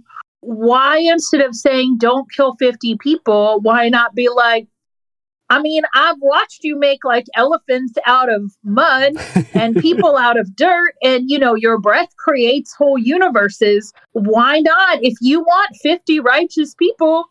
why 0.41 0.99
instead 0.99 1.41
of 1.41 1.55
saying 1.55 1.99
don't 1.99 2.31
kill 2.33 2.57
50 2.57 2.97
people, 2.99 3.61
why 3.61 3.89
not 3.89 4.15
be 4.15 4.29
like, 4.29 4.69
I 5.50 5.61
mean, 5.61 5.83
I've 5.95 6.17
watched 6.21 6.62
you 6.62 6.79
make 6.79 7.05
like 7.05 7.27
elephants 7.35 7.95
out 8.07 8.33
of 8.33 8.53
mud 8.62 9.15
and 9.53 9.75
people 9.83 10.17
out 10.17 10.39
of 10.39 10.55
dirt, 10.55 10.95
and 11.03 11.29
you 11.29 11.41
know, 11.41 11.57
your 11.57 11.77
breath 11.77 12.17
creates 12.17 12.73
whole 12.73 12.97
universes. 12.97 13.93
Why 14.12 14.61
not? 14.61 15.03
If 15.03 15.15
you 15.21 15.41
want 15.41 15.77
50 15.83 16.21
righteous 16.21 16.77
people, 16.77 17.25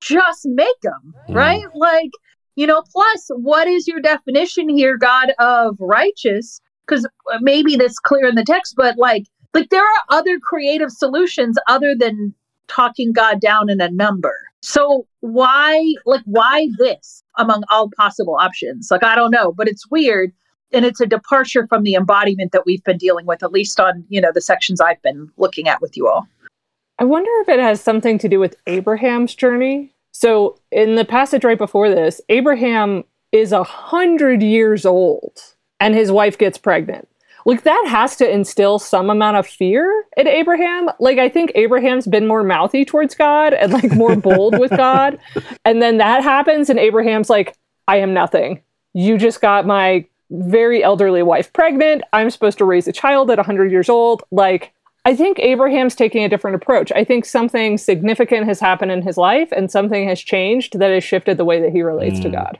just 0.00 0.46
make 0.46 0.80
them, 0.82 1.14
mm. 1.28 1.34
right? 1.34 1.64
Like, 1.74 2.10
you 2.54 2.66
know, 2.66 2.82
plus, 2.92 3.28
what 3.34 3.68
is 3.68 3.86
your 3.86 4.00
definition 4.00 4.68
here, 4.68 4.96
God, 4.96 5.32
of 5.38 5.76
righteous? 5.80 6.60
Because 6.86 7.06
maybe 7.40 7.76
that's 7.76 7.98
clear 7.98 8.26
in 8.26 8.34
the 8.34 8.44
text, 8.44 8.74
but 8.76 8.96
like, 8.96 9.24
like 9.54 9.70
there 9.70 9.82
are 9.82 10.02
other 10.10 10.38
creative 10.38 10.90
solutions 10.90 11.56
other 11.68 11.94
than 11.98 12.34
talking 12.68 13.12
God 13.12 13.40
down 13.40 13.68
in 13.68 13.80
a 13.80 13.90
number. 13.90 14.34
So 14.62 15.06
why, 15.20 15.94
like, 16.04 16.22
why 16.24 16.68
this 16.78 17.22
among 17.36 17.62
all 17.70 17.90
possible 17.96 18.36
options? 18.40 18.88
Like, 18.90 19.04
I 19.04 19.14
don't 19.14 19.30
know, 19.30 19.52
but 19.52 19.68
it's 19.68 19.88
weird. 19.90 20.32
And 20.72 20.84
it's 20.84 21.00
a 21.00 21.06
departure 21.06 21.66
from 21.68 21.84
the 21.84 21.94
embodiment 21.94 22.50
that 22.52 22.66
we've 22.66 22.82
been 22.82 22.98
dealing 22.98 23.24
with, 23.24 23.42
at 23.42 23.52
least 23.52 23.78
on, 23.78 24.04
you 24.08 24.20
know, 24.20 24.32
the 24.34 24.40
sections 24.40 24.80
I've 24.80 25.00
been 25.02 25.30
looking 25.36 25.68
at 25.68 25.80
with 25.80 25.96
you 25.96 26.08
all. 26.08 26.26
I 26.98 27.04
wonder 27.04 27.30
if 27.40 27.48
it 27.48 27.60
has 27.60 27.80
something 27.80 28.18
to 28.18 28.28
do 28.28 28.40
with 28.40 28.56
Abraham's 28.66 29.34
journey 29.34 29.92
so 30.18 30.58
in 30.72 30.94
the 30.94 31.04
passage 31.04 31.44
right 31.44 31.58
before 31.58 31.90
this, 31.90 32.22
Abraham 32.30 33.04
is 33.32 33.52
a 33.52 33.62
hundred 33.62 34.42
years 34.42 34.86
old 34.86 35.38
and 35.78 35.94
his 35.94 36.10
wife 36.10 36.38
gets 36.38 36.56
pregnant. 36.56 37.06
Like 37.44 37.64
that 37.64 37.84
has 37.86 38.16
to 38.16 38.30
instill 38.30 38.78
some 38.78 39.10
amount 39.10 39.36
of 39.36 39.46
fear 39.46 40.06
in 40.16 40.26
Abraham. 40.26 40.88
Like 41.00 41.18
I 41.18 41.28
think 41.28 41.52
Abraham's 41.54 42.06
been 42.06 42.26
more 42.26 42.42
mouthy 42.42 42.86
towards 42.86 43.14
God 43.14 43.52
and 43.52 43.74
like 43.74 43.92
more 43.92 44.16
bold 44.28 44.58
with 44.58 44.74
God. 44.74 45.18
And 45.66 45.82
then 45.82 45.98
that 45.98 46.22
happens 46.22 46.70
and 46.70 46.78
Abraham's 46.78 47.28
like, 47.28 47.54
I 47.86 47.98
am 47.98 48.14
nothing. 48.14 48.62
You 48.94 49.18
just 49.18 49.42
got 49.42 49.66
my 49.66 50.06
very 50.30 50.82
elderly 50.82 51.22
wife 51.22 51.52
pregnant. 51.52 52.04
I'm 52.14 52.30
supposed 52.30 52.56
to 52.56 52.64
raise 52.64 52.88
a 52.88 52.92
child 52.92 53.30
at 53.30 53.36
100 53.36 53.70
years 53.70 53.90
old. 53.90 54.22
Like 54.30 54.72
I 55.06 55.14
think 55.14 55.38
Abraham's 55.38 55.94
taking 55.94 56.24
a 56.24 56.28
different 56.28 56.56
approach. 56.56 56.90
I 56.90 57.04
think 57.04 57.26
something 57.26 57.78
significant 57.78 58.46
has 58.46 58.58
happened 58.58 58.90
in 58.90 59.02
his 59.02 59.16
life 59.16 59.52
and 59.52 59.70
something 59.70 60.08
has 60.08 60.20
changed 60.20 60.80
that 60.80 60.90
has 60.90 61.04
shifted 61.04 61.36
the 61.36 61.44
way 61.44 61.60
that 61.60 61.70
he 61.70 61.82
relates 61.82 62.18
mm. 62.18 62.22
to 62.22 62.30
God. 62.30 62.58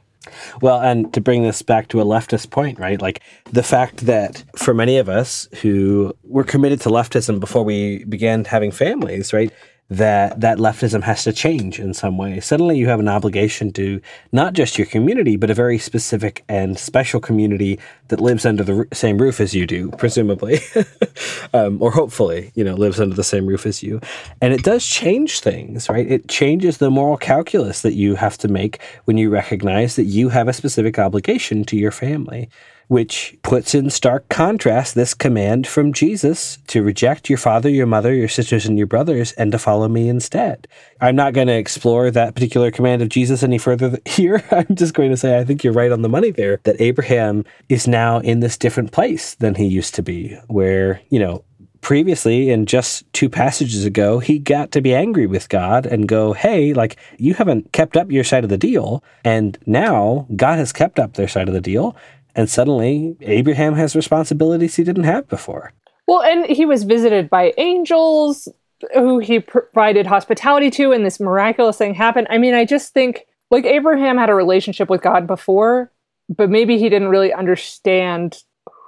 Well, 0.63 0.81
and 0.81 1.13
to 1.13 1.21
bring 1.21 1.43
this 1.43 1.63
back 1.63 1.89
to 1.89 2.01
a 2.01 2.05
leftist 2.05 2.51
point, 2.51 2.79
right? 2.79 3.03
Like 3.03 3.21
the 3.51 3.65
fact 3.65 4.07
that 4.07 4.45
for 4.55 4.73
many 4.73 4.97
of 4.99 5.09
us 5.09 5.49
who 5.61 6.15
were 6.23 6.45
committed 6.45 6.81
to 6.83 6.89
leftism 6.89 7.41
before 7.41 7.65
we 7.65 8.05
began 8.05 8.45
having 8.45 8.71
families, 8.71 9.33
right? 9.33 9.53
That 9.89 10.41
that 10.41 10.59
leftism 10.59 11.03
has 11.05 11.23
to 11.25 11.33
change 11.33 11.79
in 11.79 11.95
some 11.95 12.19
way. 12.19 12.41
Suddenly, 12.41 12.77
you 12.77 12.89
have 12.89 12.99
an 12.99 13.09
obligation 13.09 13.73
to 13.75 14.01
not 14.33 14.53
just 14.53 14.79
your 14.79 14.87
community, 14.87 15.37
but 15.37 15.51
a 15.51 15.55
very 15.55 15.79
specific 15.79 16.45
and 16.49 16.79
special 16.79 17.21
community 17.21 17.79
that 18.09 18.21
lives 18.21 18.45
under 18.45 18.65
the 18.65 18.89
same 18.93 19.19
roof 19.19 19.41
as 19.41 19.55
you 19.55 19.67
do, 19.67 19.91
presumably, 19.93 20.59
um, 21.55 21.81
or 21.81 21.93
hopefully, 21.93 22.51
you 22.55 22.65
know, 22.65 22.75
lives 22.75 23.01
under 23.01 23.15
the 23.15 23.25
same 23.25 23.47
roof 23.47 23.65
as 23.65 23.83
you. 23.83 24.01
And 24.41 24.53
it 24.53 24.65
does 24.65 24.85
change 24.85 25.41
things, 25.41 25.89
right? 25.89 26.11
It 26.11 26.29
changes 26.29 26.79
the 26.79 26.91
moral 26.91 27.17
calculus 27.17 27.83
that 27.83 27.95
you 27.95 28.17
have 28.17 28.37
to 28.39 28.49
make 28.49 28.81
when 29.05 29.19
you 29.19 29.31
recognize 29.31 29.95
that 29.97 30.05
you 30.05 30.31
have 30.31 30.49
a 30.49 30.53
specific 30.53 30.99
obligation 30.99 31.65
to 31.65 31.77
your 31.77 31.93
family 31.93 32.49
which 32.89 33.37
puts 33.43 33.75
in 33.75 33.91
stark 33.91 34.29
contrast 34.29 34.95
this 34.95 35.15
command 35.15 35.67
from 35.67 35.93
Jesus 35.93 36.59
to 36.69 36.83
reject 36.83 37.29
your 37.29 37.39
father, 37.39 37.69
your 37.69 37.87
mother, 37.87 38.15
your 38.15 38.29
sisters, 38.29 38.67
and 38.67 38.79
your 38.79 38.87
brothers, 38.87 39.33
and 39.33 39.53
to 39.53 39.59
follow 39.59 39.89
me 39.89 40.09
instead. 40.09 40.69
I'm 41.01 41.17
not 41.17 41.33
going 41.33 41.49
to 41.49 41.57
explore 41.57 42.11
that 42.11 42.35
particular 42.35 42.71
command 42.71 43.03
of 43.03 43.09
Jesus 43.09 43.43
any 43.43 43.59
further 43.59 43.99
here. 44.05 44.45
I'm 44.51 44.75
just 44.75 44.95
going 44.95 45.11
to 45.11 45.17
say 45.17 45.39
I 45.39 45.45
think 45.45 45.65
you're 45.65 45.73
right 45.73 45.93
on 45.93 46.03
the 46.03 46.09
money 46.09 46.31
there 46.31 46.61
that 46.65 46.81
Abraham 46.81 47.45
is 47.69 47.89
now 47.89 48.19
in 48.21 48.41
this 48.41 48.57
different 48.57 48.93
place 48.93 49.35
than 49.35 49.55
he 49.55 49.67
used 49.67 49.95
to 49.97 50.03
be, 50.03 50.39
where, 50.47 51.01
you 51.09 51.19
know, 51.19 51.45
previously 51.87 52.51
and 52.51 52.67
just 52.67 53.05
two 53.13 53.29
passages 53.29 53.85
ago, 53.85 54.19
he 54.19 54.41
got 54.41 54.73
to 54.73 54.81
be 54.81 54.93
angry 54.93 55.25
with 55.25 55.49
God 55.49 55.87
and 55.87 56.09
go, 56.09 56.33
Hey, 56.33 56.73
like, 56.73 56.97
you 57.17 57.35
haven't 57.35 57.71
kept 57.71 57.97
up 57.97 58.11
your 58.11 58.25
side 58.25 58.43
of 58.43 58.51
the 58.51 58.59
deal. 58.59 59.05
And 59.25 59.57
now 59.67 60.27
God 60.35 60.59
has 60.59 60.73
kept 60.73 60.99
up 60.99 61.15
their 61.15 61.29
side 61.29 61.47
of 61.47 61.55
the 61.55 61.61
deal. 61.61 61.95
And 62.37 62.49
suddenly, 62.51 63.17
Abraham 63.23 63.75
has 63.75 63.97
responsibilities 63.97 64.77
he 64.77 64.85
didn't 64.85 65.05
have 65.05 65.27
before. 65.27 65.73
Well, 66.07 66.23
and 66.23 66.47
he 66.47 66.67
was 66.67 66.85
visited 66.85 67.29
by 67.31 67.55
angels 67.57 68.47
who 68.95 69.19
he 69.19 69.41
provided 69.41 70.07
hospitality 70.07 70.71
to, 70.71 70.93
and 70.93 71.05
this 71.05 71.19
miraculous 71.19 71.79
thing 71.79 71.95
happened. 71.95 72.27
I 72.31 72.37
mean, 72.37 72.55
I 72.55 72.67
just 72.67 72.93
think 72.93 73.27
like 73.51 73.65
Abraham 73.65 74.19
had 74.19 74.29
a 74.29 74.35
relationship 74.35 74.91
with 74.91 75.01
God 75.03 75.27
before, 75.27 75.91
but 76.29 76.51
maybe 76.51 76.79
he 76.79 76.91
didn't 76.91 77.09
really 77.09 77.33
understand 77.33 78.43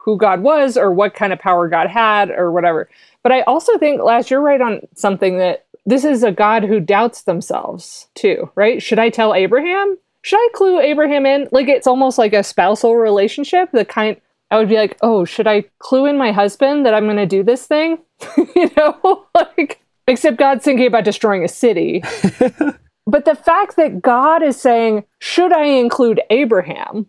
who 0.05 0.19
God 0.19 0.43
was 0.43 0.77
or 0.77 0.93
what 0.93 1.15
kind 1.15 1.33
of 1.33 1.39
power 1.39 1.69
God 1.69 1.89
had 1.89 2.31
or 2.31 2.53
whatever. 2.53 2.89
But 3.23 3.33
I 3.33 3.43
also 3.43 3.79
think, 3.79 4.03
Laz, 4.03 4.31
you're 4.31 4.41
right 4.41 4.61
on 4.61 4.81
something 4.95 5.39
that 5.39 5.65
this 5.87 6.05
is 6.05 6.23
a 6.23 6.33
God 6.33 6.65
who 6.65 6.81
doubts 6.81 7.23
themselves 7.23 8.09
too, 8.15 8.51
right? 8.55 8.83
Should 8.83 8.99
I 8.99 9.09
tell 9.09 9.35
Abraham? 9.35 9.97
Should 10.29 10.37
I 10.39 10.49
clue 10.53 10.79
Abraham 10.79 11.25
in? 11.25 11.49
Like 11.53 11.69
it's 11.69 11.87
almost 11.87 12.19
like 12.19 12.35
a 12.35 12.43
spousal 12.43 12.97
relationship. 12.97 13.71
The 13.73 13.87
kind 13.87 14.21
I 14.51 14.59
would 14.59 14.69
be 14.69 14.77
like, 14.77 14.99
oh, 15.01 15.25
should 15.25 15.47
I 15.47 15.65
clue 15.79 16.05
in 16.05 16.19
my 16.19 16.33
husband 16.33 16.85
that 16.85 16.93
I'm 16.93 17.05
going 17.05 17.17
to 17.17 17.25
do 17.25 17.43
this 17.43 17.67
thing? 17.67 17.97
you 18.37 18.71
know, 18.77 19.25
like 19.35 19.81
except 20.07 20.37
God's 20.37 20.67
thinking 20.67 20.87
about 20.87 21.05
destroying 21.05 21.45
a 21.45 21.49
city. 21.49 22.03
but 23.07 23.25
the 23.25 23.41
fact 23.43 23.77
that 23.77 24.03
God 24.03 24.43
is 24.43 24.61
saying, 24.61 25.05
should 25.19 25.51
I 25.51 25.65
include 25.65 26.21
Abraham, 26.29 27.07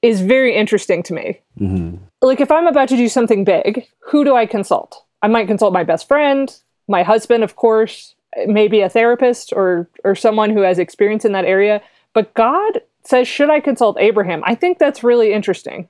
is 0.00 0.20
very 0.20 0.54
interesting 0.54 1.02
to 1.02 1.12
me. 1.12 1.40
Mm-hmm. 1.58 1.96
Like 2.22 2.40
if 2.40 2.52
I'm 2.52 2.68
about 2.68 2.88
to 2.90 2.96
do 2.96 3.08
something 3.08 3.42
big, 3.42 3.88
who 3.98 4.24
do 4.24 4.36
I 4.36 4.46
consult? 4.46 5.04
I 5.22 5.26
might 5.26 5.48
consult 5.48 5.72
my 5.72 5.82
best 5.82 6.06
friend, 6.06 6.56
my 6.86 7.02
husband, 7.02 7.42
of 7.42 7.56
course, 7.56 8.14
maybe 8.46 8.80
a 8.80 8.88
therapist 8.88 9.52
or 9.52 9.90
or 10.04 10.14
someone 10.14 10.50
who 10.50 10.60
has 10.60 10.78
experience 10.78 11.24
in 11.24 11.32
that 11.32 11.44
area. 11.44 11.82
But 12.14 12.34
God 12.34 12.80
says, 13.04 13.28
Should 13.28 13.50
I 13.50 13.60
consult 13.60 13.98
Abraham? 13.98 14.42
I 14.44 14.54
think 14.54 14.78
that's 14.78 15.04
really 15.04 15.32
interesting. 15.32 15.88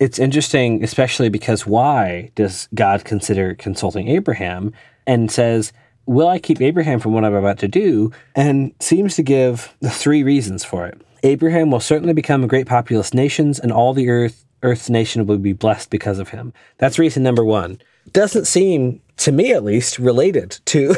It's 0.00 0.18
interesting, 0.18 0.82
especially 0.82 1.28
because 1.28 1.66
why 1.66 2.32
does 2.34 2.68
God 2.74 3.04
consider 3.04 3.54
consulting 3.54 4.08
Abraham 4.08 4.72
and 5.06 5.30
says, 5.30 5.72
Will 6.06 6.28
I 6.28 6.38
keep 6.38 6.60
Abraham 6.60 7.00
from 7.00 7.12
what 7.12 7.24
I'm 7.24 7.34
about 7.34 7.58
to 7.58 7.68
do? 7.68 8.12
And 8.34 8.74
seems 8.80 9.16
to 9.16 9.22
give 9.22 9.74
the 9.80 9.90
three 9.90 10.22
reasons 10.22 10.64
for 10.64 10.86
it. 10.86 11.00
Abraham 11.22 11.70
will 11.70 11.80
certainly 11.80 12.12
become 12.12 12.44
a 12.44 12.48
great 12.48 12.66
populous 12.66 13.14
nation, 13.14 13.54
and 13.62 13.72
all 13.72 13.94
the 13.94 14.10
earth 14.10 14.44
earth's 14.62 14.90
nation 14.90 15.26
will 15.26 15.38
be 15.38 15.52
blessed 15.52 15.90
because 15.90 16.18
of 16.18 16.30
him. 16.30 16.52
That's 16.78 16.98
reason 16.98 17.22
number 17.22 17.44
one. 17.44 17.78
Doesn't 18.12 18.46
seem, 18.46 19.00
to 19.18 19.32
me 19.32 19.52
at 19.52 19.64
least, 19.64 19.98
related 19.98 20.60
to 20.66 20.94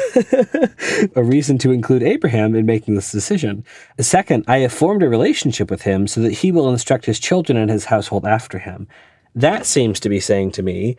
a 1.15 1.23
reason 1.23 1.57
to 1.59 1.71
include 1.71 2.03
Abraham 2.03 2.55
in 2.55 2.65
making 2.65 2.95
this 2.95 3.11
decision. 3.11 3.63
Second, 3.99 4.43
I 4.47 4.59
have 4.59 4.73
formed 4.73 5.03
a 5.03 5.09
relationship 5.09 5.71
with 5.71 5.83
him 5.83 6.07
so 6.07 6.21
that 6.21 6.33
he 6.33 6.51
will 6.51 6.69
instruct 6.69 7.05
his 7.05 7.19
children 7.19 7.57
and 7.57 7.71
his 7.71 7.85
household 7.85 8.25
after 8.25 8.59
him. 8.59 8.87
That 9.33 9.65
seems 9.65 9.99
to 10.01 10.09
be 10.09 10.19
saying 10.19 10.51
to 10.53 10.63
me 10.63 10.97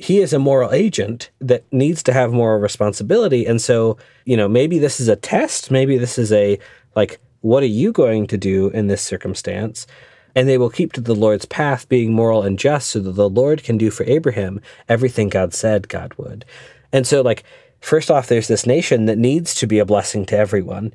he 0.00 0.20
is 0.20 0.32
a 0.32 0.38
moral 0.38 0.72
agent 0.72 1.30
that 1.40 1.70
needs 1.70 2.02
to 2.04 2.14
have 2.14 2.32
moral 2.32 2.58
responsibility. 2.58 3.44
And 3.44 3.60
so, 3.60 3.98
you 4.24 4.34
know, 4.34 4.48
maybe 4.48 4.78
this 4.78 4.98
is 4.98 5.08
a 5.08 5.16
test. 5.16 5.70
Maybe 5.70 5.98
this 5.98 6.18
is 6.18 6.32
a, 6.32 6.58
like, 6.96 7.20
what 7.42 7.62
are 7.62 7.66
you 7.66 7.92
going 7.92 8.26
to 8.28 8.38
do 8.38 8.70
in 8.70 8.86
this 8.86 9.02
circumstance? 9.02 9.86
And 10.34 10.48
they 10.48 10.58
will 10.58 10.70
keep 10.70 10.92
to 10.94 11.00
the 11.00 11.14
Lord's 11.14 11.44
path, 11.44 11.88
being 11.88 12.12
moral 12.12 12.42
and 12.42 12.58
just, 12.58 12.88
so 12.88 13.00
that 13.00 13.12
the 13.12 13.28
Lord 13.28 13.62
can 13.62 13.78
do 13.78 13.90
for 13.90 14.04
Abraham 14.04 14.60
everything 14.88 15.28
God 15.28 15.54
said 15.54 15.88
God 15.88 16.14
would. 16.16 16.44
And 16.92 17.06
so, 17.06 17.20
like, 17.22 17.44
first 17.80 18.10
off, 18.10 18.28
there's 18.28 18.48
this 18.48 18.66
nation 18.66 19.06
that 19.06 19.18
needs 19.18 19.54
to 19.56 19.66
be 19.66 19.78
a 19.78 19.84
blessing 19.84 20.26
to 20.26 20.36
everyone. 20.36 20.92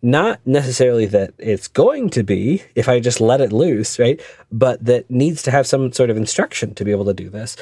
Not 0.00 0.40
necessarily 0.46 1.06
that 1.06 1.34
it's 1.38 1.66
going 1.66 2.10
to 2.10 2.22
be 2.22 2.62
if 2.76 2.88
I 2.88 3.00
just 3.00 3.20
let 3.20 3.40
it 3.40 3.52
loose, 3.52 3.98
right? 3.98 4.20
But 4.52 4.84
that 4.84 5.10
needs 5.10 5.42
to 5.42 5.50
have 5.50 5.66
some 5.66 5.92
sort 5.92 6.10
of 6.10 6.16
instruction 6.16 6.74
to 6.74 6.84
be 6.84 6.92
able 6.92 7.06
to 7.06 7.14
do 7.14 7.28
this 7.28 7.56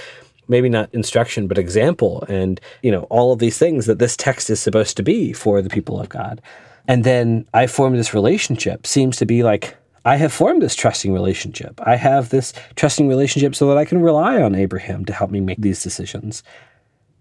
maybe 0.48 0.68
not 0.68 0.92
instruction, 0.94 1.48
but 1.48 1.58
example, 1.58 2.24
and 2.28 2.60
you 2.82 2.90
know 2.90 3.02
all 3.04 3.32
of 3.32 3.38
these 3.38 3.58
things 3.58 3.86
that 3.86 3.98
this 3.98 4.16
text 4.16 4.50
is 4.50 4.60
supposed 4.60 4.96
to 4.96 5.02
be 5.02 5.32
for 5.32 5.62
the 5.62 5.70
people 5.70 6.00
of 6.00 6.08
God. 6.08 6.40
And 6.88 7.04
then 7.04 7.46
I 7.52 7.66
form 7.66 7.96
this 7.96 8.14
relationship. 8.14 8.86
Seems 8.86 9.16
to 9.16 9.26
be 9.26 9.42
like 9.42 9.76
I 10.06 10.16
have 10.16 10.32
formed 10.32 10.62
this 10.62 10.76
trusting 10.76 11.12
relationship. 11.12 11.80
I 11.84 11.96
have 11.96 12.28
this 12.28 12.52
trusting 12.76 13.08
relationship 13.08 13.56
so 13.56 13.66
that 13.66 13.76
I 13.76 13.84
can 13.84 14.00
rely 14.00 14.40
on 14.40 14.54
Abraham 14.54 15.04
to 15.06 15.12
help 15.12 15.32
me 15.32 15.40
make 15.40 15.60
these 15.60 15.82
decisions. 15.82 16.44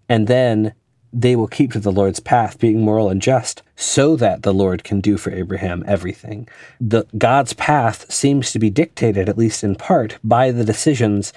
And 0.08 0.28
then 0.28 0.72
they 1.12 1.34
will 1.34 1.48
keep 1.48 1.72
to 1.72 1.80
the 1.80 1.90
Lord's 1.90 2.20
path, 2.20 2.60
being 2.60 2.80
moral 2.80 3.08
and 3.08 3.20
just, 3.20 3.64
so 3.74 4.14
that 4.16 4.44
the 4.44 4.54
Lord 4.54 4.84
can 4.84 5.00
do 5.00 5.16
for 5.16 5.32
Abraham 5.32 5.82
everything. 5.84 6.48
The 6.80 7.06
God's 7.18 7.54
path 7.54 8.08
seems 8.12 8.52
to 8.52 8.60
be 8.60 8.70
dictated, 8.70 9.28
at 9.28 9.36
least 9.36 9.64
in 9.64 9.74
part, 9.74 10.18
by 10.22 10.52
the 10.52 10.64
decisions 10.64 11.32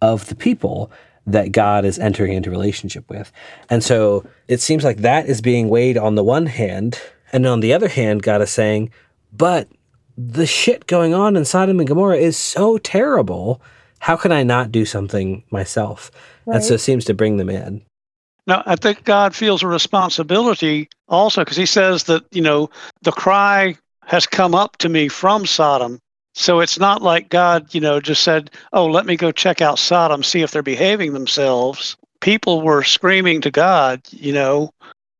of 0.00 0.28
the 0.28 0.36
people 0.36 0.88
that 1.26 1.50
God 1.50 1.84
is 1.84 1.98
entering 1.98 2.32
into 2.32 2.48
relationship 2.48 3.10
with. 3.10 3.32
And 3.68 3.82
so 3.82 4.24
it 4.46 4.60
seems 4.60 4.84
like 4.84 4.98
that 4.98 5.26
is 5.26 5.40
being 5.40 5.68
weighed 5.68 5.98
on 5.98 6.14
the 6.14 6.22
one 6.22 6.46
hand. 6.46 7.00
And 7.32 7.44
on 7.44 7.58
the 7.58 7.72
other 7.72 7.88
hand, 7.88 8.22
God 8.22 8.40
is 8.40 8.50
saying, 8.50 8.90
but 9.32 9.66
the 10.16 10.46
shit 10.46 10.86
going 10.86 11.14
on 11.14 11.36
in 11.36 11.44
Sodom 11.44 11.78
and 11.78 11.88
Gomorrah 11.88 12.16
is 12.16 12.36
so 12.36 12.78
terrible. 12.78 13.60
How 14.00 14.16
can 14.16 14.32
I 14.32 14.42
not 14.42 14.72
do 14.72 14.84
something 14.84 15.44
myself? 15.50 16.10
Right. 16.46 16.56
And 16.56 16.64
so 16.64 16.74
it 16.74 16.80
seems 16.80 17.04
to 17.06 17.14
bring 17.14 17.36
them 17.36 17.50
in. 17.50 17.82
Now, 18.46 18.62
I 18.66 18.74
think 18.74 19.04
God 19.04 19.34
feels 19.34 19.62
a 19.62 19.68
responsibility 19.68 20.88
also 21.08 21.42
because 21.42 21.56
he 21.56 21.66
says 21.66 22.04
that, 22.04 22.24
you 22.32 22.42
know, 22.42 22.70
the 23.02 23.12
cry 23.12 23.76
has 24.04 24.26
come 24.26 24.54
up 24.54 24.76
to 24.78 24.88
me 24.88 25.06
from 25.06 25.46
Sodom 25.46 26.00
so 26.34 26.60
it's 26.60 26.78
not 26.78 27.02
like 27.02 27.28
God, 27.28 27.74
you 27.74 27.80
know, 27.80 28.00
just 28.00 28.22
said, 28.22 28.50
"Oh, 28.72 28.86
let 28.86 29.06
me 29.06 29.16
go 29.16 29.32
check 29.32 29.60
out 29.60 29.78
Sodom, 29.78 30.22
see 30.22 30.42
if 30.42 30.50
they're 30.50 30.62
behaving 30.62 31.12
themselves." 31.12 31.96
People 32.20 32.62
were 32.62 32.84
screaming 32.84 33.40
to 33.42 33.50
God, 33.50 34.00
you 34.10 34.32
know, 34.32 34.70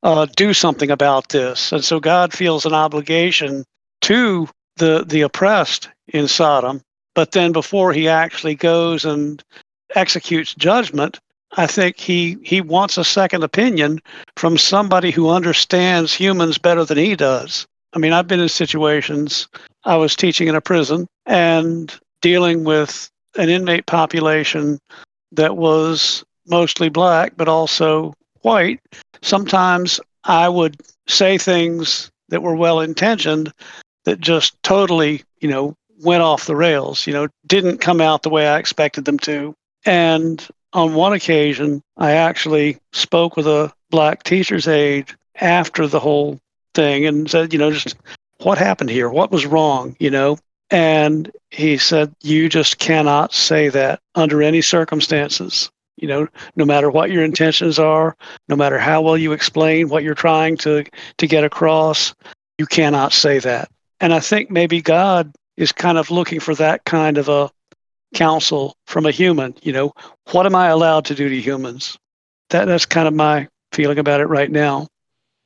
uh, 0.02 0.26
"Do 0.37 0.54
something 0.54 0.90
about 0.90 1.28
this," 1.28 1.72
and 1.72 1.84
so 1.84 2.00
God 2.00 2.32
feels 2.32 2.64
an 2.64 2.72
obligation 2.72 3.64
to 4.02 4.48
the 4.76 5.04
the 5.06 5.22
oppressed 5.22 5.88
in 6.08 6.28
Sodom. 6.28 6.82
But 7.14 7.32
then, 7.32 7.52
before 7.52 7.92
He 7.92 8.08
actually 8.08 8.54
goes 8.54 9.04
and 9.04 9.42
executes 9.94 10.54
judgment, 10.54 11.18
I 11.56 11.66
think 11.66 11.98
he 11.98 12.38
he 12.42 12.61
wants 12.61 12.96
a 12.96 13.04
second 13.04 13.42
opinion 13.42 14.00
from 14.37 14.56
somebody 14.56 15.11
who 15.11 15.28
understands 15.30 16.14
humans 16.14 16.58
better 16.58 16.85
than 16.85 16.98
he 16.98 17.14
does. 17.14 17.66
I 17.92 17.98
mean, 17.98 18.12
I've 18.12 18.26
been 18.28 18.40
in 18.40 18.48
situations, 18.48 19.48
I 19.85 19.96
was 19.96 20.16
teaching 20.16 20.48
in 20.48 20.54
a 20.54 20.61
prison 20.62 21.06
and 21.26 21.94
dealing 22.22 22.64
with 22.64 23.11
an 23.37 23.50
inmate 23.50 23.87
population 23.87 24.78
that 25.32 25.56
was 25.56 26.24
mostly 26.46 26.88
black, 26.88 27.35
but 27.37 27.48
also 27.48 28.14
white. 28.40 28.80
Sometimes 29.20 30.00
I 30.24 30.48
would 30.48 30.80
say 31.06 31.37
things 31.37 32.11
that 32.28 32.42
were 32.42 32.56
well 32.56 32.80
intentioned 32.80 33.52
that 34.05 34.21
just 34.21 34.61
totally, 34.62 35.23
you 35.41 35.49
know, 35.49 35.77
went 36.03 36.23
off 36.23 36.47
the 36.47 36.57
rails, 36.57 37.07
you 37.07 37.12
know, 37.12 37.29
didn't 37.47 37.79
come 37.79 38.01
out 38.01 38.23
the 38.23 38.31
way 38.31 38.49
I 38.49 38.59
expected 38.59 39.05
them 39.05 39.19
to. 39.21 39.55
And 39.85 40.47
on 40.73 40.95
one 40.95 41.12
occasion, 41.12 41.83
I 41.97 42.12
actually 42.12 42.79
spoke 42.93 43.37
with 43.37 43.47
a 43.47 43.73
black 43.91 44.23
teacher's 44.23 44.67
aide 44.67 45.11
after 45.41 45.87
the 45.87 46.01
whole 46.01 46.41
thing 46.75 47.07
and 47.07 47.31
said, 47.31 47.53
you 47.53 47.59
know, 47.59 47.71
just 47.71 47.97
what 48.38 48.59
happened 48.59 48.91
here? 48.91 49.09
What 49.09 49.31
was 49.31 49.47
wrong? 49.47 49.97
You 50.01 50.11
know? 50.11 50.38
And 50.71 51.31
he 51.51 51.77
said, 51.77 52.15
you 52.23 52.49
just 52.49 52.79
cannot 52.79 53.35
say 53.35 53.69
that 53.69 54.01
under 54.15 54.43
any 54.43 54.62
circumstances. 54.62 55.71
You 55.97 56.09
know, 56.09 56.29
no 56.57 56.65
matter 56.65 56.91
what 56.91 57.11
your 57.11 57.23
intentions 57.23 57.79
are, 57.79 58.17
no 58.49 58.57
matter 58.57 58.79
how 58.79 59.03
well 59.03 59.19
you 59.19 59.33
explain 59.33 59.88
what 59.88 60.03
you're 60.03 60.15
trying 60.15 60.57
to, 60.59 60.85
to 61.19 61.27
get 61.27 61.45
across, 61.45 62.15
you 62.59 62.67
cannot 62.67 63.12
say 63.12 63.38
that. 63.41 63.71
And 64.03 64.12
I 64.12 64.21
think 64.21 64.51
maybe 64.51 64.83
God 64.83 65.33
is 65.57 65.73
kind 65.73 65.97
of 65.97 66.11
looking 66.11 66.41
for 66.41 66.55
that 66.57 66.85
kind 66.85 67.17
of 67.17 67.31
a 67.31 67.51
counsel 68.15 68.77
from 68.87 69.07
a 69.07 69.11
human. 69.11 69.55
You 69.62 69.73
know, 69.73 69.93
what 70.33 70.45
am 70.45 70.55
I 70.55 70.69
allowed 70.69 71.07
to 71.07 71.15
do 71.15 71.31
to 71.31 71.41
humans? 71.41 71.97
That, 72.51 72.67
that's 72.67 72.85
kind 72.85 73.09
of 73.09 73.15
my 73.15 73.49
feeling 73.73 73.99
about 73.99 74.21
it 74.21 74.27
right 74.27 74.51
now 74.51 74.88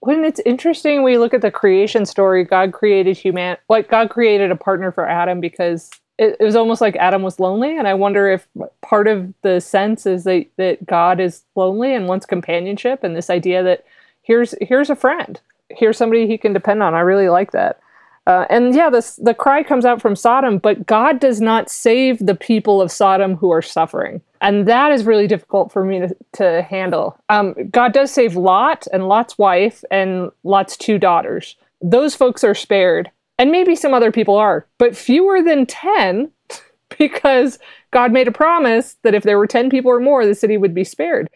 when 0.00 0.24
it's 0.24 0.40
interesting 0.46 1.02
we 1.02 1.18
look 1.18 1.34
at 1.34 1.42
the 1.42 1.50
creation 1.50 2.06
story 2.06 2.44
god 2.44 2.72
created 2.72 3.16
human 3.16 3.56
like 3.68 3.88
god 3.88 4.10
created 4.10 4.50
a 4.50 4.56
partner 4.56 4.92
for 4.92 5.08
adam 5.08 5.40
because 5.40 5.90
it, 6.18 6.36
it, 6.40 6.44
was 6.44 6.56
almost 6.56 6.80
like 6.80 6.96
adam 6.96 7.22
was 7.22 7.40
lonely 7.40 7.76
and 7.76 7.88
i 7.88 7.94
wonder 7.94 8.28
if 8.28 8.46
part 8.82 9.08
of 9.08 9.32
the 9.42 9.60
sense 9.60 10.06
is 10.06 10.24
that, 10.24 10.46
that 10.56 10.84
god 10.86 11.20
is 11.20 11.42
lonely 11.54 11.94
and 11.94 12.08
wants 12.08 12.26
companionship 12.26 13.02
and 13.02 13.16
this 13.16 13.30
idea 13.30 13.62
that 13.62 13.84
here's 14.22 14.54
here's 14.60 14.90
a 14.90 14.96
friend 14.96 15.40
here's 15.70 15.96
somebody 15.96 16.26
he 16.26 16.38
can 16.38 16.52
depend 16.52 16.82
on 16.82 16.94
i 16.94 17.00
really 17.00 17.28
like 17.28 17.52
that 17.52 17.80
uh, 18.26 18.44
and 18.50 18.74
yeah, 18.74 18.90
this, 18.90 19.16
the 19.16 19.34
cry 19.34 19.62
comes 19.62 19.84
out 19.84 20.02
from 20.02 20.16
Sodom, 20.16 20.58
but 20.58 20.86
God 20.86 21.20
does 21.20 21.40
not 21.40 21.70
save 21.70 22.18
the 22.18 22.34
people 22.34 22.82
of 22.82 22.90
Sodom 22.90 23.36
who 23.36 23.50
are 23.50 23.62
suffering. 23.62 24.20
And 24.40 24.66
that 24.66 24.90
is 24.90 25.04
really 25.04 25.28
difficult 25.28 25.72
for 25.72 25.84
me 25.84 26.00
to, 26.00 26.16
to 26.32 26.62
handle. 26.62 27.18
Um, 27.28 27.54
God 27.70 27.92
does 27.92 28.10
save 28.10 28.36
Lot 28.36 28.86
and 28.92 29.08
Lot's 29.08 29.38
wife 29.38 29.84
and 29.90 30.30
Lot's 30.42 30.76
two 30.76 30.98
daughters. 30.98 31.56
Those 31.80 32.16
folks 32.16 32.42
are 32.42 32.54
spared. 32.54 33.10
And 33.38 33.52
maybe 33.52 33.76
some 33.76 33.94
other 33.94 34.10
people 34.10 34.36
are, 34.36 34.66
but 34.78 34.96
fewer 34.96 35.42
than 35.42 35.66
10 35.66 36.30
because 36.98 37.58
God 37.90 38.10
made 38.10 38.28
a 38.28 38.32
promise 38.32 38.96
that 39.02 39.14
if 39.14 39.22
there 39.22 39.38
were 39.38 39.46
10 39.46 39.70
people 39.70 39.90
or 39.90 40.00
more, 40.00 40.26
the 40.26 40.34
city 40.34 40.56
would 40.56 40.74
be 40.74 40.84
spared. 40.84 41.28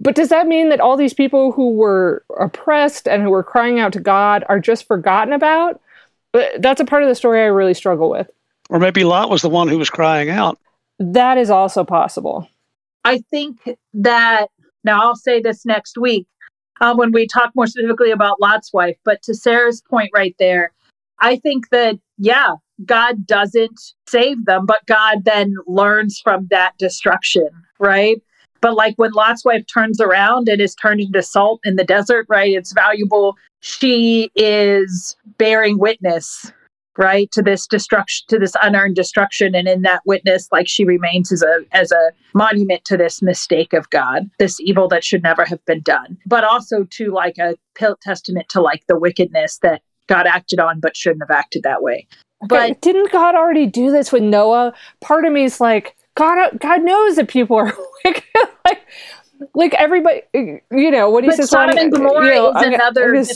But 0.00 0.14
does 0.14 0.28
that 0.28 0.46
mean 0.46 0.68
that 0.68 0.80
all 0.80 0.96
these 0.96 1.14
people 1.14 1.50
who 1.50 1.72
were 1.72 2.24
oppressed 2.38 3.08
and 3.08 3.22
who 3.22 3.30
were 3.30 3.42
crying 3.42 3.80
out 3.80 3.92
to 3.94 4.00
God 4.00 4.44
are 4.48 4.60
just 4.60 4.86
forgotten 4.86 5.32
about? 5.32 5.80
But 6.32 6.60
that's 6.60 6.80
a 6.80 6.84
part 6.84 7.02
of 7.02 7.08
the 7.08 7.14
story 7.14 7.40
I 7.42 7.46
really 7.46 7.74
struggle 7.74 8.10
with. 8.10 8.30
Or 8.70 8.78
maybe 8.78 9.04
Lot 9.04 9.30
was 9.30 9.42
the 9.42 9.48
one 9.48 9.68
who 9.68 9.78
was 9.78 9.90
crying 9.90 10.28
out. 10.28 10.58
That 10.98 11.38
is 11.38 11.50
also 11.50 11.84
possible. 11.84 12.48
I 13.04 13.18
think 13.30 13.60
that 13.94 14.48
now 14.84 15.00
I'll 15.00 15.16
say 15.16 15.40
this 15.40 15.64
next 15.64 15.96
week 15.96 16.26
uh, 16.80 16.94
when 16.94 17.12
we 17.12 17.26
talk 17.26 17.52
more 17.54 17.66
specifically 17.66 18.10
about 18.10 18.40
Lot's 18.40 18.72
wife, 18.72 18.96
but 19.04 19.22
to 19.22 19.34
Sarah's 19.34 19.82
point 19.88 20.10
right 20.14 20.34
there, 20.38 20.72
I 21.20 21.36
think 21.36 21.70
that, 21.70 21.98
yeah, 22.18 22.54
God 22.84 23.26
doesn't 23.26 23.80
save 24.06 24.44
them, 24.44 24.66
but 24.66 24.86
God 24.86 25.24
then 25.24 25.54
learns 25.66 26.20
from 26.20 26.46
that 26.50 26.76
destruction, 26.78 27.48
right? 27.78 28.22
But 28.60 28.74
like 28.74 28.94
when 28.96 29.12
Lot's 29.12 29.44
wife 29.44 29.64
turns 29.72 30.00
around 30.00 30.48
and 30.48 30.60
is 30.60 30.74
turned 30.74 31.00
into 31.00 31.22
salt 31.22 31.60
in 31.64 31.76
the 31.76 31.84
desert, 31.84 32.26
right? 32.28 32.52
It's 32.52 32.72
valuable. 32.72 33.36
She 33.60 34.30
is 34.34 35.16
bearing 35.38 35.78
witness, 35.78 36.52
right, 36.96 37.30
to 37.32 37.42
this 37.42 37.66
destruction, 37.66 38.26
to 38.28 38.38
this 38.38 38.54
unearned 38.62 38.96
destruction. 38.96 39.54
And 39.54 39.68
in 39.68 39.82
that 39.82 40.02
witness, 40.06 40.48
like 40.52 40.68
she 40.68 40.84
remains 40.84 41.32
as 41.32 41.42
a 41.42 41.64
as 41.72 41.90
a 41.92 42.10
monument 42.34 42.84
to 42.86 42.96
this 42.96 43.22
mistake 43.22 43.72
of 43.72 43.90
God, 43.90 44.30
this 44.38 44.60
evil 44.60 44.88
that 44.88 45.04
should 45.04 45.22
never 45.22 45.44
have 45.44 45.64
been 45.64 45.80
done. 45.80 46.18
But 46.26 46.44
also 46.44 46.84
to 46.84 47.12
like 47.12 47.38
a 47.38 47.56
testament 48.02 48.48
to 48.50 48.60
like 48.60 48.86
the 48.86 48.98
wickedness 48.98 49.58
that 49.62 49.82
God 50.08 50.26
acted 50.26 50.58
on 50.58 50.80
but 50.80 50.96
shouldn't 50.96 51.22
have 51.22 51.36
acted 51.36 51.62
that 51.62 51.82
way. 51.82 52.08
But 52.48 52.70
okay, 52.70 52.78
didn't 52.80 53.12
God 53.12 53.34
already 53.34 53.66
do 53.66 53.90
this 53.90 54.12
with 54.12 54.22
Noah? 54.22 54.72
Part 55.00 55.24
of 55.24 55.32
me 55.32 55.44
is 55.44 55.60
like, 55.60 55.96
God, 56.14 56.58
God 56.60 56.82
knows 56.82 57.16
that 57.16 57.28
people 57.28 57.56
are 57.56 57.72
wicked. 58.04 58.24
like, 58.64 58.82
like 59.54 59.74
everybody, 59.74 60.22
you 60.34 60.90
know, 60.90 61.10
what 61.10 61.24
he 61.24 61.30
But 61.30 61.36
says. 61.36 61.50
Sodom 61.50 61.76
and 61.78 61.92
Gomorrah 61.92 62.24
you 62.24 62.34
know, 62.34 62.50
is 62.50 62.56
I'm 62.56 62.74
another 62.74 63.14
I'm 63.14 63.22
gonna 63.22 63.34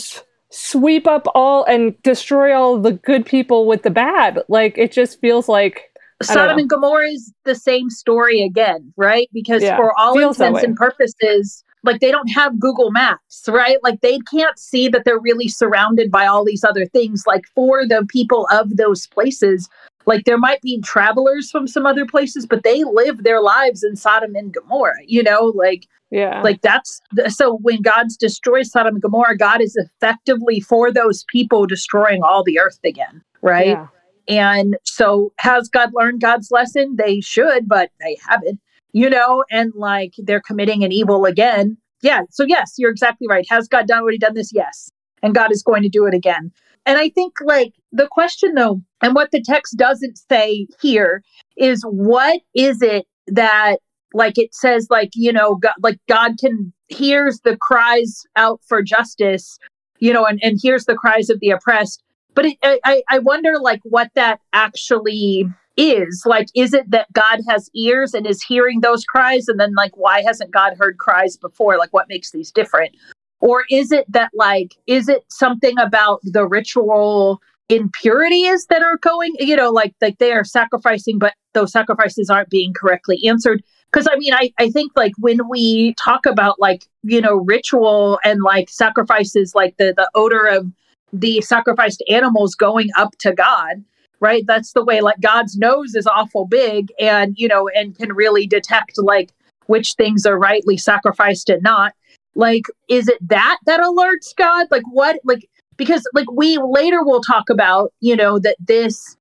sweep 0.51 1.07
up 1.07 1.27
all 1.35 1.65
and 1.65 2.01
destroy 2.03 2.55
all 2.55 2.79
the 2.79 2.93
good 2.93 3.25
people 3.27 3.67
with 3.67 3.83
the 3.83 3.91
bad. 3.91 4.43
Like 4.49 4.77
it 4.79 4.93
just 4.93 5.21
feels 5.21 5.49
like 5.49 5.93
Sodom 6.23 6.59
and 6.59 6.69
Gomorrah 6.69 7.09
is 7.09 7.33
the 7.45 7.55
same 7.55 7.91
story 7.91 8.43
again, 8.43 8.93
right? 8.97 9.29
Because 9.33 9.63
Yeah, 9.63 9.77
for 9.77 9.99
all 9.99 10.19
intents 10.19 10.63
and 10.63 10.77
purposes, 10.77 11.65
like 11.85 12.01
they 12.01 12.11
don't 12.11 12.29
have 12.29 12.59
Google 12.61 12.91
Maps, 12.91 13.45
right? 13.49 13.79
Like 13.83 14.01
they 14.01 14.19
can't 14.31 14.59
see 14.59 14.89
that 14.89 15.05
they're 15.05 15.19
really 15.19 15.49
surrounded 15.49 16.11
by 16.11 16.27
all 16.27 16.45
these 16.45 16.65
other 16.65 16.87
things. 16.87 17.25
Like 17.27 17.45
for 17.55 17.87
the 17.87 18.07
people 18.09 18.47
of 18.53 18.77
those 18.77 19.07
places, 19.09 19.69
like 20.07 20.25
there 20.25 20.39
might 20.39 20.61
be 20.63 20.81
travelers 20.81 21.51
from 21.51 21.67
some 21.67 21.87
other 21.87 22.07
places, 22.07 22.47
but 22.47 22.63
they 22.63 22.85
live 22.85 23.25
their 23.25 23.41
lives 23.41 23.83
in 23.83 23.97
Sodom 23.97 24.35
and 24.35 24.53
Gomorrah, 24.53 24.95
you 25.07 25.23
know, 25.23 25.53
like 25.55 25.87
yeah, 26.11 26.43
like 26.43 26.61
that's 26.61 27.01
so 27.29 27.57
when 27.63 27.81
God's 27.83 28.17
destroys 28.17 28.71
Sodom 28.71 28.95
and 28.95 29.03
Gomorrah, 29.03 29.37
God 29.37 29.61
is 29.61 29.77
effectively 29.77 30.61
for 30.61 30.93
those 30.93 31.25
people 31.29 31.67
destroying 31.67 32.23
all 32.23 32.45
the 32.45 32.61
earth 32.61 32.81
again, 32.85 33.23
right? 33.41 33.69
yeah. 33.69 33.87
And 34.29 34.77
so, 34.85 35.33
has 35.39 35.69
God 35.69 35.91
learned 35.95 36.21
God's 36.21 36.51
lesson? 36.51 36.97
They 36.97 37.21
should, 37.21 37.69
but 37.69 37.91
they 38.01 38.17
haven't, 38.27 38.61
you 38.93 39.11
know, 39.11 39.45
and 39.51 39.73
like 39.75 40.15
they're 40.19 40.41
committing 40.41 40.85
an 40.85 40.93
evil 40.93 41.25
again. 41.25 41.77
Yeah. 42.03 42.23
So, 42.31 42.45
yes, 42.45 42.75
you're 42.79 42.91
exactly 42.91 43.27
right. 43.29 43.47
Has 43.51 43.69
God 43.69 43.87
done 43.87 44.05
what 44.05 44.13
he 44.13 44.19
done 44.19 44.35
this? 44.35 44.53
Yes. 44.53 44.91
And 45.23 45.35
God 45.35 45.53
is 45.53 45.63
going 45.63 45.83
to 45.83 45.89
do 45.89 46.07
it 46.07 46.15
again. 46.15 46.53
And 46.87 46.99
I 46.99 47.09
think, 47.11 47.35
like, 47.45 47.73
the 47.93 48.09
question 48.11 48.55
though, 48.55 48.81
and 49.03 49.15
what 49.15 49.31
the 49.31 49.43
text 49.43 49.77
doesn't 49.77 50.19
say 50.19 50.67
here 50.81 51.23
is 51.57 51.83
what 51.85 52.41
is 52.55 52.83
it 52.83 53.07
that, 53.29 53.77
like, 54.15 54.39
it 54.39 54.55
says, 54.55 54.89
like, 54.91 55.11
you 55.15 55.33
know, 55.33 55.57
God, 55.57 55.75
like, 55.83 55.99
God 56.09 56.33
can 56.39 56.73
hears 56.89 57.41
the 57.45 57.57
cries 57.57 58.25
out 58.37 58.61
for 58.67 58.83
justice, 58.83 59.59
you 59.99 60.13
know, 60.13 60.25
and, 60.25 60.41
and 60.43 60.59
hears 60.61 60.85
the 60.85 60.95
cries 60.95 61.31
of 61.31 61.41
the 61.41 61.51
oppressed. 61.51 62.03
But 62.35 62.47
it, 62.47 62.59
I- 62.63 62.81
I, 62.85 63.03
I 63.11 63.19
wonder 63.19 63.59
like 63.59 63.81
what 63.85 64.11
that 64.15 64.41
actually 64.53 65.47
is. 65.77 66.23
Like 66.27 66.49
is 66.55 66.75
it 66.75 66.91
that 66.91 67.13
god 67.13 67.41
has 67.49 67.71
ears 67.75 68.15
and 68.15 68.27
is 68.27 68.43
hearing 68.43 68.81
those 68.81 69.05
cries? 69.05 69.49
And 69.49 69.59
then 69.59 69.75
like 69.75 69.97
why 69.97 70.23
hasn't 70.23 70.51
god 70.51 70.75
heard 70.79 70.99
cries 70.99 71.37
before? 71.37 71.79
Like 71.79 71.93
what 71.93 72.09
makes 72.09 72.31
these 72.31 72.51
different 72.51 72.95
or 73.43 73.65
is 73.71 73.93
it 73.93 74.11
that 74.11 74.31
like 74.35 74.75
is 74.87 75.09
it 75.09 75.25
something 75.29 75.79
about 75.79 76.21
the 76.23 76.47
ritual 76.47 77.41
impurities 77.69 78.67
that 78.67 78.83
are 78.83 78.97
going 78.99 79.33
you 79.39 79.57
know 79.57 79.71
like 79.71 79.95
like 80.01 80.19
they 80.19 80.33
are 80.33 80.45
sacrificing 80.45 81.19
but 81.19 81.35
those 81.53 81.73
sacrifices 81.73 82.31
aren't 82.31 82.51
being 82.51 82.73
correctly 82.73 83.19
answered 83.27 83.63
because 83.93 84.09
i 84.11 84.17
mean 84.17 84.33
I, 84.33 84.53
I 84.59 84.71
think 84.71 84.93
like 84.97 85.13
when 85.19 85.49
we 85.49 85.95
talk 85.95 86.27
about 86.27 86.59
like 86.61 86.85
you 87.03 87.21
know 87.21 87.37
ritual 87.37 88.19
and 88.25 88.43
like 88.43 88.71
sacrifices 88.71 89.55
like 89.55 89.77
the 89.77 89.93
the 89.97 90.11
odor 90.15 90.47
of 90.47 90.73
the 91.13 91.41
sacrificed 91.43 92.03
animals 92.09 92.55
going 92.55 92.89
up 92.97 93.17
to 93.19 93.33
God, 93.33 93.85
right? 94.21 94.45
That's 94.47 94.73
the 94.73 94.85
way 94.85 95.01
like 95.01 95.21
God's 95.21 95.57
nose 95.57 95.95
is 95.95 96.07
awful 96.07 96.47
big 96.47 96.93
and, 96.99 97.35
you 97.37 97.49
know, 97.49 97.69
and 97.75 97.97
can 97.97 98.13
really 98.13 98.47
detect 98.47 98.99
like 98.99 99.33
which 99.67 99.95
things 99.95 100.27
are 100.27 100.39
rightly 100.39 100.77
sacrificed 100.77 101.49
and 101.49 101.63
not. 101.63 101.93
Like, 102.35 102.65
is 102.89 103.09
it 103.09 103.19
that 103.29 103.59
that 103.67 103.81
alerts 103.81 104.35
God? 104.37 104.69
Like, 104.71 104.85
what, 104.91 105.21
like, 105.25 105.49
because 105.77 106.03
like 106.15 106.31
we 106.31 106.59
later 106.59 107.03
will 107.03 107.21
talk 107.21 107.51
about, 107.51 107.93
you 108.01 108.17
know, 108.17 108.39
that 108.39 108.57
this, 108.61 109.17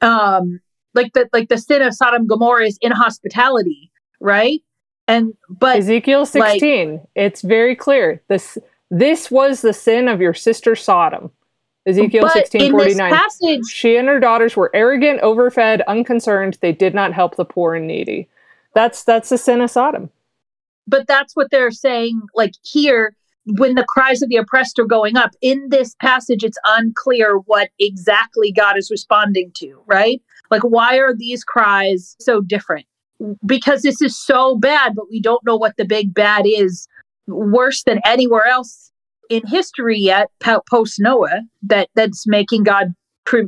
um, 0.00 0.60
like 0.94 1.12
the 1.12 1.28
like 1.32 1.48
the 1.48 1.58
sin 1.58 1.82
of 1.82 1.94
Sodom 1.94 2.22
and 2.22 2.28
Gomorrah 2.28 2.66
is 2.66 2.78
inhospitality, 2.80 3.90
right? 4.20 4.60
And 5.06 5.34
but 5.48 5.76
Ezekiel 5.78 6.26
16. 6.26 7.00
it's 7.14 7.42
very 7.42 7.76
clear. 7.76 8.22
This 8.28 8.58
this 8.90 9.30
was 9.30 9.60
the 9.60 9.72
sin 9.72 10.08
of 10.08 10.20
your 10.20 10.34
sister 10.34 10.74
Sodom. 10.74 11.30
Ezekiel 11.86 12.24
but 12.24 12.32
16 12.32 12.70
49. 12.70 13.12
passage, 13.12 13.64
She 13.66 13.96
and 13.96 14.08
her 14.08 14.20
daughters 14.20 14.56
were 14.56 14.70
arrogant, 14.74 15.20
overfed, 15.22 15.82
unconcerned. 15.86 16.58
They 16.60 16.72
did 16.72 16.94
not 16.94 17.14
help 17.14 17.36
the 17.36 17.44
poor 17.44 17.74
and 17.74 17.86
needy. 17.86 18.28
That's 18.74 19.04
that's 19.04 19.30
the 19.30 19.38
sin 19.38 19.60
of 19.60 19.70
Sodom. 19.70 20.10
But 20.88 21.06
that's 21.06 21.36
what 21.36 21.50
they're 21.50 21.70
saying 21.70 22.20
like 22.34 22.52
here 22.62 23.14
when 23.56 23.76
the 23.76 23.84
cries 23.88 24.20
of 24.20 24.28
the 24.28 24.36
oppressed 24.36 24.78
are 24.78 24.84
going 24.84 25.16
up 25.16 25.30
in 25.40 25.68
this 25.70 25.94
passage 26.00 26.42
it's 26.42 26.58
unclear 26.64 27.36
what 27.46 27.70
exactly 27.78 28.50
god 28.50 28.76
is 28.76 28.90
responding 28.90 29.50
to 29.54 29.80
right? 29.86 30.20
Like 30.50 30.62
why 30.62 30.98
are 30.98 31.14
these 31.14 31.44
cries 31.44 32.16
so 32.20 32.40
different? 32.40 32.86
Because 33.44 33.82
this 33.82 34.00
is 34.00 34.18
so 34.18 34.56
bad 34.56 34.94
but 34.94 35.10
we 35.10 35.20
don't 35.20 35.44
know 35.44 35.56
what 35.56 35.76
the 35.76 35.84
big 35.84 36.14
bad 36.14 36.44
is 36.46 36.88
worse 37.26 37.82
than 37.84 38.00
anywhere 38.04 38.46
else 38.46 38.90
in 39.28 39.46
history 39.46 39.98
yet 39.98 40.30
post 40.70 40.98
noah 40.98 41.42
that 41.62 41.88
that's 41.94 42.26
making 42.26 42.62
god 42.62 42.94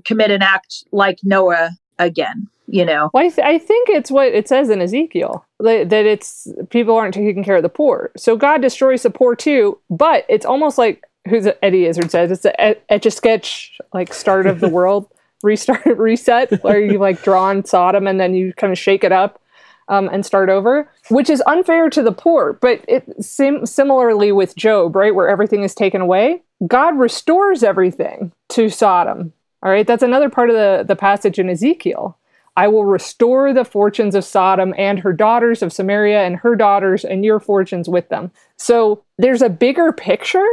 commit 0.05 0.31
an 0.31 0.43
act 0.43 0.85
like 0.93 1.19
noah 1.23 1.71
again 1.99 2.47
you 2.71 2.85
know 2.85 3.11
Well, 3.13 3.25
I, 3.25 3.29
th- 3.29 3.47
I 3.47 3.59
think 3.59 3.89
it's 3.89 4.11
what 4.11 4.29
it 4.29 4.49
says 4.49 4.71
in 4.71 4.81
Ezekiel 4.81 5.45
that, 5.59 5.91
that 5.91 6.07
it's 6.07 6.49
people 6.71 6.97
aren't 6.97 7.15
taking 7.15 7.45
care 7.45 7.57
of 7.57 7.63
the 7.63 7.69
poor. 7.69 8.13
So 8.17 8.37
God 8.37 8.63
destroys 8.63 9.03
the 9.03 9.11
poor 9.11 9.35
too, 9.35 9.79
but 9.91 10.25
it's 10.29 10.47
almost 10.47 10.79
like 10.79 11.05
who's 11.29 11.47
Eddie 11.63 11.87
Izzard 11.87 12.11
says 12.11 12.31
it's 12.31 12.45
a 12.45 12.93
etch 12.93 13.07
a 13.07 13.11
sketch 13.11 13.79
like 13.93 14.15
start 14.15 14.47
of 14.47 14.61
the 14.61 14.69
world 14.79 15.09
restart 15.43 15.85
reset 15.99 16.63
where 16.63 16.81
you 16.81 16.99
like 16.99 17.23
draw 17.23 17.45
on 17.45 17.65
Sodom 17.65 18.07
and 18.07 18.21
then 18.21 18.35
you 18.35 18.53
kind 18.55 18.73
of 18.73 18.79
shake 18.79 19.05
it 19.05 19.13
up 19.13 19.41
um, 19.89 20.09
and 20.13 20.25
start 20.25 20.49
over, 20.49 20.91
which 21.09 21.29
is 21.29 21.43
unfair 21.47 21.91
to 21.91 22.03
the 22.03 22.13
poor. 22.13 22.55
But 22.55 22.85
it 22.87 23.05
sim- 23.23 23.67
similarly 23.67 24.33
with 24.33 24.57
Job, 24.57 24.95
right, 24.95 25.15
where 25.15 25.29
everything 25.29 25.65
is 25.65 25.75
taken 25.75 26.01
away, 26.01 26.43
God 26.67 26.97
restores 26.99 27.63
everything 27.63 28.33
to 28.51 28.69
Sodom. 28.69 29.33
All 29.63 29.71
right, 29.71 29.87
that's 29.87 30.03
another 30.03 30.31
part 30.31 30.49
of 30.49 30.57
the 30.57 30.85
the 30.87 30.97
passage 30.97 31.39
in 31.39 31.51
Ezekiel. 31.51 32.17
I 32.61 32.69
will 32.69 32.85
restore 32.85 33.55
the 33.55 33.65
fortunes 33.65 34.15
of 34.15 34.23
Sodom 34.23 34.75
and 34.77 34.99
her 34.99 35.15
daughters 35.15 35.63
of 35.63 35.73
Samaria 35.73 36.27
and 36.27 36.37
her 36.37 36.55
daughters 36.55 37.07
and 37.07 37.25
your 37.25 37.41
fortunes 37.41 37.89
with 37.89 38.11
them. 38.11 38.31
So 38.59 39.03
there's 39.17 39.41
a 39.41 39.49
bigger 39.49 39.93
picture. 39.93 40.47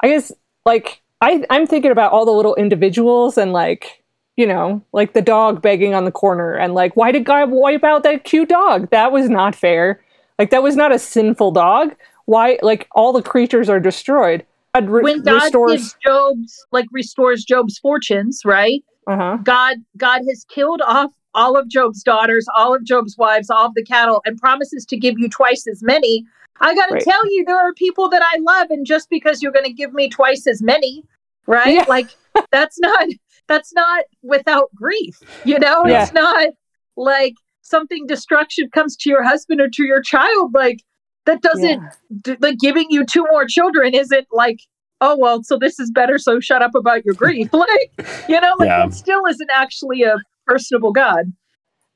I 0.00 0.08
guess 0.08 0.32
like 0.64 1.02
I, 1.20 1.44
I'm 1.50 1.66
thinking 1.66 1.90
about 1.90 2.12
all 2.12 2.24
the 2.24 2.32
little 2.32 2.54
individuals 2.54 3.36
and 3.36 3.52
like, 3.52 4.02
you 4.38 4.46
know, 4.46 4.80
like 4.94 5.12
the 5.12 5.20
dog 5.20 5.60
begging 5.60 5.92
on 5.92 6.06
the 6.06 6.10
corner 6.10 6.54
and 6.54 6.72
like, 6.72 6.96
why 6.96 7.12
did 7.12 7.26
God 7.26 7.50
wipe 7.50 7.84
out 7.84 8.04
that 8.04 8.24
cute 8.24 8.48
dog? 8.48 8.88
That 8.88 9.12
was 9.12 9.28
not 9.28 9.54
fair. 9.54 10.02
Like 10.38 10.48
that 10.52 10.62
was 10.62 10.76
not 10.76 10.94
a 10.94 10.98
sinful 10.98 11.50
dog. 11.50 11.94
Why 12.24 12.58
like 12.62 12.88
all 12.92 13.12
the 13.12 13.20
creatures 13.20 13.68
are 13.68 13.80
destroyed. 13.80 14.46
God 14.74 14.88
re- 14.88 15.02
when 15.02 15.22
god 15.24 15.42
restores 15.42 15.72
gives 15.72 15.96
job's 16.06 16.66
like 16.72 16.86
restores 16.90 17.44
job's 17.44 17.78
fortunes 17.78 18.42
right 18.46 18.82
uh-huh. 19.06 19.38
God 19.42 19.78
God 19.98 20.22
has 20.26 20.46
killed 20.48 20.80
off 20.86 21.10
all 21.34 21.56
of 21.56 21.68
Job's 21.68 22.02
daughters, 22.02 22.46
all 22.56 22.74
of 22.74 22.84
Job's 22.84 23.16
wives, 23.18 23.50
all 23.50 23.66
of 23.66 23.74
the 23.74 23.84
cattle, 23.84 24.20
and 24.24 24.38
promises 24.38 24.84
to 24.86 24.96
give 24.96 25.14
you 25.18 25.28
twice 25.28 25.66
as 25.70 25.82
many. 25.82 26.24
I 26.60 26.74
got 26.74 26.86
to 26.88 26.94
Right. 26.94 27.02
tell 27.02 27.24
you, 27.32 27.44
there 27.46 27.56
are 27.56 27.72
people 27.74 28.08
that 28.10 28.22
I 28.22 28.38
love, 28.40 28.70
and 28.70 28.84
just 28.84 29.08
because 29.10 29.42
you're 29.42 29.52
going 29.52 29.64
to 29.64 29.72
give 29.72 29.92
me 29.94 30.08
twice 30.08 30.46
as 30.46 30.62
many, 30.62 31.04
right? 31.46 31.74
Yeah. 31.74 31.84
Like 31.88 32.08
that's 32.52 32.78
not 32.78 33.08
that's 33.48 33.72
not 33.72 34.04
without 34.22 34.68
grief, 34.74 35.18
you 35.44 35.58
know. 35.58 35.84
Yeah. 35.86 36.02
It's 36.04 36.12
not 36.12 36.48
like 36.96 37.34
something 37.62 38.06
destruction 38.06 38.68
comes 38.70 38.96
to 38.98 39.10
your 39.10 39.22
husband 39.22 39.60
or 39.60 39.68
to 39.68 39.82
your 39.84 40.02
child. 40.02 40.52
Like 40.54 40.82
that 41.26 41.40
doesn't 41.42 41.80
Yeah. 41.82 41.90
d- 42.22 42.36
like 42.40 42.58
giving 42.58 42.86
you 42.90 43.04
two 43.04 43.24
more 43.30 43.44
children 43.46 43.94
isn't 43.94 44.26
like 44.32 44.58
oh 45.02 45.16
well 45.18 45.42
so 45.42 45.56
this 45.58 45.78
is 45.80 45.90
better 45.90 46.18
so 46.18 46.40
shut 46.40 46.60
up 46.62 46.74
about 46.74 47.04
your 47.04 47.14
grief 47.14 47.50
like 47.54 47.90
you 48.28 48.38
know 48.40 48.54
like 48.58 48.66
Yeah. 48.68 48.86
it 48.86 48.92
still 48.94 49.22
isn't 49.26 49.50
actually 49.54 50.02
a 50.02 50.16
personable 50.50 50.92
god 50.92 51.24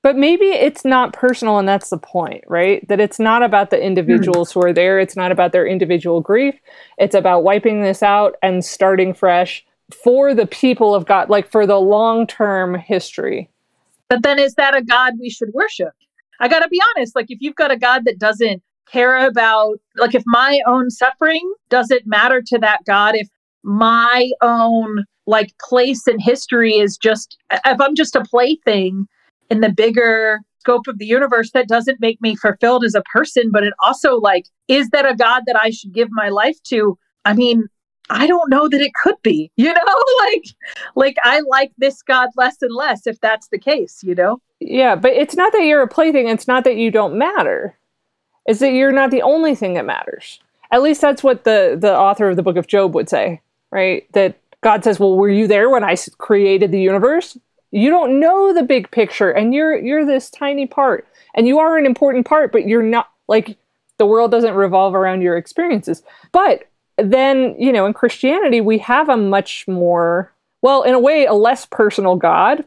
But 0.03 0.17
maybe 0.17 0.47
it's 0.67 0.85
not 0.85 1.15
personal, 1.15 1.59
and 1.59 1.67
that's 1.67 1.89
the 1.89 1.97
point, 1.99 2.45
right? 2.47 2.87
That 2.89 3.01
it's 3.01 3.19
not 3.19 3.43
about 3.43 3.71
the 3.71 3.81
individuals 3.91 4.53
who 4.53 4.61
are 4.67 4.73
there. 4.81 5.01
It's 5.01 5.17
not 5.17 5.33
about 5.33 5.53
their 5.53 5.67
individual 5.67 6.21
grief. 6.21 6.55
It's 6.99 7.15
about 7.15 7.43
wiping 7.43 7.81
this 7.83 8.03
out 8.03 8.33
and 8.43 8.63
starting 8.63 9.15
fresh 9.15 9.65
for 10.05 10.35
the 10.35 10.47
people 10.47 10.95
of 10.95 11.07
God, 11.07 11.31
like 11.31 11.51
for 11.51 11.67
the 11.67 11.81
long 11.81 12.27
term 12.27 12.75
history. 12.75 13.49
but 14.11 14.23
then 14.23 14.39
is 14.39 14.55
that 14.61 14.75
a 14.77 14.83
god 14.83 15.15
we 15.19 15.31
should 15.31 15.53
worship 15.55 15.95
i 16.41 16.49
gotta 16.49 16.69
be 16.69 16.81
honest 16.91 17.17
like 17.17 17.31
if 17.31 17.39
you've 17.41 17.61
got 17.63 17.71
a 17.77 17.79
god 17.89 18.01
that 18.05 18.19
doesn't 18.19 18.63
care 18.93 19.27
about 19.27 19.79
like 19.97 20.15
if 20.15 20.23
my 20.27 20.61
own 20.67 20.91
suffering 20.91 21.47
doesn't 21.71 22.05
matter 22.07 22.43
to 22.51 22.59
that 22.59 22.81
god 22.87 23.15
if 23.23 23.29
my 23.63 24.31
own 24.43 25.05
like 25.27 25.53
place 25.61 26.07
in 26.07 26.19
history 26.19 26.75
is 26.75 26.97
just 26.97 27.37
if 27.51 27.81
i'm 27.81 27.95
just 27.95 28.17
a 28.17 28.23
plaything 28.23 29.07
in 29.51 29.61
the 29.61 29.71
bigger 29.71 30.41
scope 30.59 30.87
of 30.87 30.99
the 30.99 31.07
universe 31.07 31.51
that 31.53 31.69
doesn't 31.69 32.01
make 32.01 32.21
me 32.21 32.35
fulfilled 32.35 32.85
as 32.85 32.95
a 32.95 33.03
person 33.03 33.51
but 33.51 33.65
it 33.65 33.75
also 33.83 34.17
like 34.17 34.47
is 34.69 34.89
that 34.91 35.11
a 35.11 35.15
god 35.15 35.43
that 35.47 35.57
i 35.61 35.71
should 35.71 35.93
give 35.93 36.09
my 36.11 36.29
life 36.29 36.63
to 36.63 36.99
i 37.25 37.33
mean 37.33 37.69
I 38.11 38.27
don't 38.27 38.51
know 38.51 38.69
that 38.69 38.81
it 38.81 38.93
could 39.03 39.21
be, 39.23 39.51
you 39.57 39.73
know, 39.73 40.03
like 40.21 40.45
like 40.95 41.17
I 41.25 41.41
like 41.41 41.73
this 41.79 42.03
God 42.03 42.31
less 42.37 42.57
and 42.61 42.75
less 42.75 43.07
if 43.07 43.21
that's 43.21 43.49
the 43.49 43.59
case, 43.59 44.03
you 44.03 44.15
know? 44.15 44.41
Yeah, 44.61 44.97
but 44.97 45.13
it's 45.13 45.37
not 45.37 45.53
that 45.53 45.65
you're 45.65 45.83
a 45.83 45.89
plaything, 45.89 46.29
it's 46.29 46.49
not 46.49 46.65
that 46.65 46.77
you 46.77 46.91
don't 46.91 47.17
matter. 47.17 47.77
It's 48.47 48.61
that 48.61 48.73
you're 48.73 48.93
not 48.93 49.11
the 49.11 49.23
only 49.23 49.55
thing 49.55 49.75
that 49.75 49.87
matters. 49.87 50.39
At 50.71 50.83
least 50.83 51.01
that's 51.01 51.23
what 51.23 51.45
the 51.45 51.77
the 51.79 51.97
author 51.97 52.29
of 52.29 52.37
the 52.37 52.43
book 52.43 52.57
of 52.57 52.67
Job 52.67 52.95
would 52.95 53.09
say, 53.09 53.41
right? 53.71 54.07
That 54.13 54.39
God 54.65 54.83
says, 54.83 54.99
"Well, 54.99 55.15
were 55.15 55.29
you 55.29 55.47
there 55.47 55.69
when 55.69 55.85
I 55.85 55.95
created 56.17 56.73
the 56.73 56.81
universe? 56.81 57.37
You 57.71 57.91
don't 57.91 58.19
know 58.19 58.55
the 58.55 58.63
big 58.63 58.91
picture 58.91 59.31
and 59.31 59.53
you're 59.55 59.77
you're 59.77 60.07
this 60.07 60.31
tiny 60.31 60.67
part. 60.67 61.07
And 61.35 61.47
you 61.47 61.59
are 61.59 61.77
an 61.77 61.85
important 61.85 62.27
part, 62.27 62.51
but 62.51 62.67
you're 62.67 62.83
not 62.83 63.11
like 63.29 63.59
the 63.99 64.07
world 64.07 64.31
doesn't 64.31 64.55
revolve 64.55 64.95
around 64.95 65.21
your 65.21 65.37
experiences. 65.37 66.03
But 66.33 66.65
then, 66.97 67.55
you 67.59 67.73
know, 67.73 67.85
in 67.85 67.93
Christianity, 67.93 68.61
we 68.61 68.79
have 68.79 69.09
a 69.09 69.17
much 69.17 69.69
more, 69.69 70.33
well, 70.63 70.83
in 70.83 70.95
a 70.95 70.99
way, 70.99 71.27
a 71.27 71.35
less 71.35 71.67
personal 71.67 72.17
God 72.17 72.65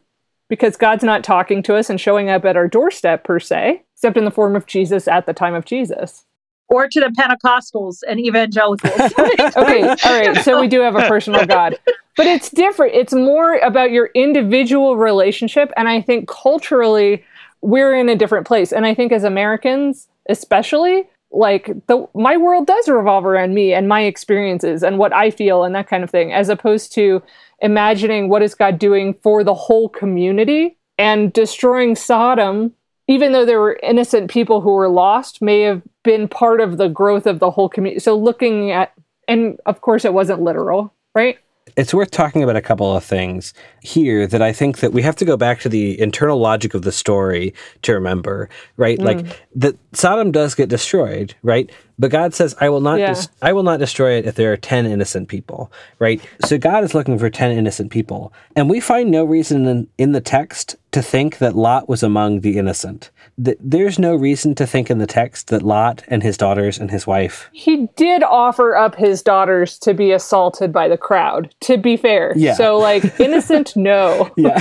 because 0.49 0.77
God's 0.77 1.03
not 1.03 1.23
talking 1.23 1.63
to 1.63 1.75
us 1.75 1.89
and 1.89 1.99
showing 1.99 2.29
up 2.29 2.45
at 2.45 2.55
our 2.55 2.67
doorstep 2.67 3.23
per 3.23 3.39
se, 3.39 3.83
except 3.95 4.17
in 4.17 4.25
the 4.25 4.31
form 4.31 4.55
of 4.55 4.67
Jesus 4.67 5.07
at 5.07 5.25
the 5.25 5.33
time 5.33 5.55
of 5.55 5.65
Jesus. 5.65 6.25
Or 6.69 6.87
to 6.87 6.99
the 6.99 7.07
Pentecostals 7.07 7.99
and 8.07 8.19
evangelicals. 8.19 8.93
okay, 9.55 9.87
all 9.87 10.19
right. 10.19 10.37
So 10.43 10.59
we 10.59 10.67
do 10.67 10.81
have 10.81 10.95
a 10.95 11.07
personal 11.07 11.45
God. 11.45 11.77
But 12.17 12.25
it's 12.25 12.49
different. 12.49 12.95
It's 12.95 13.13
more 13.13 13.57
about 13.59 13.91
your 13.91 14.09
individual 14.15 14.97
relationship. 14.97 15.71
And 15.77 15.87
I 15.87 16.01
think 16.01 16.27
culturally, 16.27 17.23
we're 17.61 17.93
in 17.93 18.09
a 18.09 18.15
different 18.15 18.47
place. 18.47 18.71
And 18.71 18.85
I 18.85 18.93
think 18.93 19.11
as 19.11 19.23
Americans, 19.23 20.07
especially, 20.27 21.07
like 21.31 21.71
the 21.87 22.07
my 22.13 22.37
world 22.37 22.67
does 22.67 22.87
revolve 22.87 23.25
around 23.25 23.53
me 23.53 23.73
and 23.73 23.87
my 23.87 24.01
experiences 24.01 24.81
and 24.81 24.97
what 24.97 25.13
I 25.13 25.29
feel 25.29 25.63
and 25.63 25.75
that 25.75 25.87
kind 25.87 26.03
of 26.03 26.09
thing, 26.09 26.33
as 26.33 26.49
opposed 26.49 26.93
to 26.93 27.21
imagining 27.59 28.29
what 28.29 28.41
is 28.41 28.55
God 28.55 28.79
doing 28.79 29.13
for 29.13 29.43
the 29.43 29.53
whole 29.53 29.89
community 29.89 30.77
and 30.97 31.31
destroying 31.33 31.95
Sodom, 31.95 32.73
even 33.07 33.31
though 33.31 33.45
there 33.45 33.59
were 33.59 33.79
innocent 33.81 34.29
people 34.29 34.61
who 34.61 34.71
were 34.71 34.89
lost, 34.89 35.41
may 35.41 35.61
have 35.61 35.81
been 36.03 36.27
part 36.27 36.61
of 36.61 36.77
the 36.77 36.87
growth 36.87 37.25
of 37.25 37.39
the 37.39 37.51
whole 37.51 37.69
community. 37.69 37.99
So 37.99 38.17
looking 38.17 38.71
at 38.71 38.93
and 39.27 39.59
of 39.65 39.81
course 39.81 40.05
it 40.05 40.13
wasn't 40.13 40.41
literal, 40.41 40.93
right? 41.13 41.37
it's 41.75 41.93
worth 41.93 42.11
talking 42.11 42.43
about 42.43 42.55
a 42.55 42.61
couple 42.61 42.95
of 42.95 43.03
things 43.03 43.53
here 43.81 44.25
that 44.27 44.41
I 44.41 44.53
think 44.53 44.79
that 44.79 44.93
we 44.93 45.01
have 45.01 45.15
to 45.17 45.25
go 45.25 45.35
back 45.35 45.59
to 45.61 45.69
the 45.69 45.99
internal 45.99 46.39
logic 46.39 46.73
of 46.73 46.83
the 46.83 46.91
story 46.91 47.53
to 47.81 47.93
remember, 47.93 48.49
right? 48.77 48.97
Mm. 48.97 49.03
Like 49.03 49.41
that 49.55 49.75
Sodom 49.93 50.31
does 50.31 50.55
get 50.55 50.69
destroyed, 50.69 51.35
right? 51.43 51.69
But 51.99 52.11
God 52.11 52.33
says, 52.33 52.55
"I 52.59 52.69
will 52.69 52.81
not. 52.81 52.99
Yeah. 52.99 53.13
Dis- 53.13 53.29
I 53.41 53.53
will 53.53 53.63
not 53.63 53.79
destroy 53.79 54.17
it 54.17 54.25
if 54.25 54.35
there 54.35 54.51
are 54.53 54.57
ten 54.57 54.85
innocent 54.85 55.27
people." 55.27 55.71
Right. 55.99 56.21
So 56.45 56.57
God 56.57 56.83
is 56.83 56.93
looking 56.93 57.17
for 57.17 57.29
ten 57.29 57.51
innocent 57.51 57.91
people, 57.91 58.33
and 58.55 58.69
we 58.69 58.79
find 58.79 59.11
no 59.11 59.23
reason 59.23 59.65
in, 59.67 59.87
in 59.97 60.11
the 60.11 60.21
text 60.21 60.75
to 60.91 61.01
think 61.01 61.37
that 61.37 61.55
Lot 61.55 61.89
was 61.89 62.01
among 62.01 62.41
the 62.41 62.57
innocent. 62.57 63.11
There's 63.37 63.99
no 63.99 64.15
reason 64.15 64.55
to 64.55 64.65
think 64.65 64.89
in 64.89 64.97
the 64.97 65.05
text 65.05 65.49
that 65.49 65.61
Lot 65.61 66.03
and 66.07 66.23
his 66.23 66.37
daughters 66.37 66.79
and 66.79 66.89
his 66.89 67.05
wife. 67.05 67.49
He 67.51 67.87
did 67.95 68.23
offer 68.23 68.75
up 68.75 68.95
his 68.95 69.21
daughters 69.21 69.77
to 69.79 69.93
be 69.93 70.11
assaulted 70.11 70.73
by 70.73 70.87
the 70.87 70.97
crowd. 70.97 71.53
To 71.61 71.77
be 71.77 71.97
fair, 71.97 72.33
yeah. 72.35 72.55
So 72.55 72.79
like 72.79 73.19
innocent, 73.19 73.75
no. 73.75 74.31
yeah. 74.37 74.59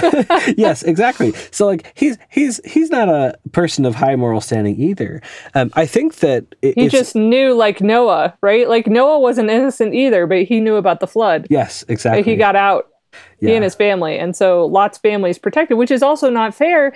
yes, 0.58 0.82
exactly. 0.82 1.32
So 1.52 1.64
like 1.64 1.90
he's 1.94 2.18
he's 2.28 2.60
he's 2.66 2.90
not 2.90 3.08
a 3.08 3.38
person 3.52 3.86
of 3.86 3.94
high 3.94 4.16
moral 4.16 4.42
standing 4.42 4.78
either. 4.78 5.22
Um, 5.54 5.70
I 5.74 5.86
think 5.86 6.16
that 6.16 6.44
it, 6.60 6.74
he 6.74 6.88
just 6.88 7.16
knew 7.26 7.52
like 7.52 7.80
Noah, 7.80 8.36
right? 8.40 8.68
Like 8.68 8.86
Noah 8.86 9.18
wasn't 9.18 9.50
innocent 9.50 9.94
either, 9.94 10.26
but 10.26 10.44
he 10.44 10.60
knew 10.60 10.76
about 10.76 11.00
the 11.00 11.06
flood. 11.06 11.46
Yes, 11.50 11.84
exactly. 11.88 12.22
He 12.22 12.36
got 12.36 12.56
out. 12.56 12.88
Yeah. 13.40 13.50
He 13.50 13.54
and 13.56 13.64
his 13.64 13.74
family. 13.74 14.18
And 14.18 14.36
so 14.36 14.66
Lot's 14.66 14.98
family 14.98 15.30
is 15.30 15.38
protected, 15.38 15.78
which 15.78 15.90
is 15.90 16.02
also 16.02 16.30
not 16.30 16.54
fair. 16.54 16.94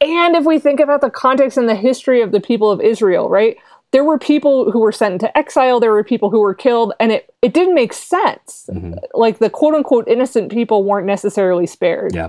And 0.00 0.36
if 0.36 0.44
we 0.44 0.58
think 0.58 0.80
about 0.80 1.00
the 1.00 1.10
context 1.10 1.56
and 1.56 1.68
the 1.68 1.74
history 1.74 2.20
of 2.22 2.32
the 2.32 2.40
people 2.40 2.70
of 2.70 2.80
Israel, 2.80 3.28
right? 3.28 3.56
There 3.92 4.04
were 4.04 4.18
people 4.18 4.70
who 4.70 4.80
were 4.80 4.92
sent 4.92 5.14
into 5.14 5.36
exile, 5.38 5.80
there 5.80 5.92
were 5.92 6.04
people 6.04 6.28
who 6.28 6.40
were 6.40 6.54
killed, 6.54 6.92
and 7.00 7.12
it, 7.12 7.32
it 7.40 7.54
didn't 7.54 7.74
make 7.74 7.92
sense. 7.92 8.68
Mm-hmm. 8.70 8.94
Like 9.14 9.38
the 9.38 9.48
quote 9.48 9.74
unquote 9.74 10.08
innocent 10.08 10.52
people 10.52 10.84
weren't 10.84 11.06
necessarily 11.06 11.66
spared. 11.66 12.14
Yeah. 12.14 12.28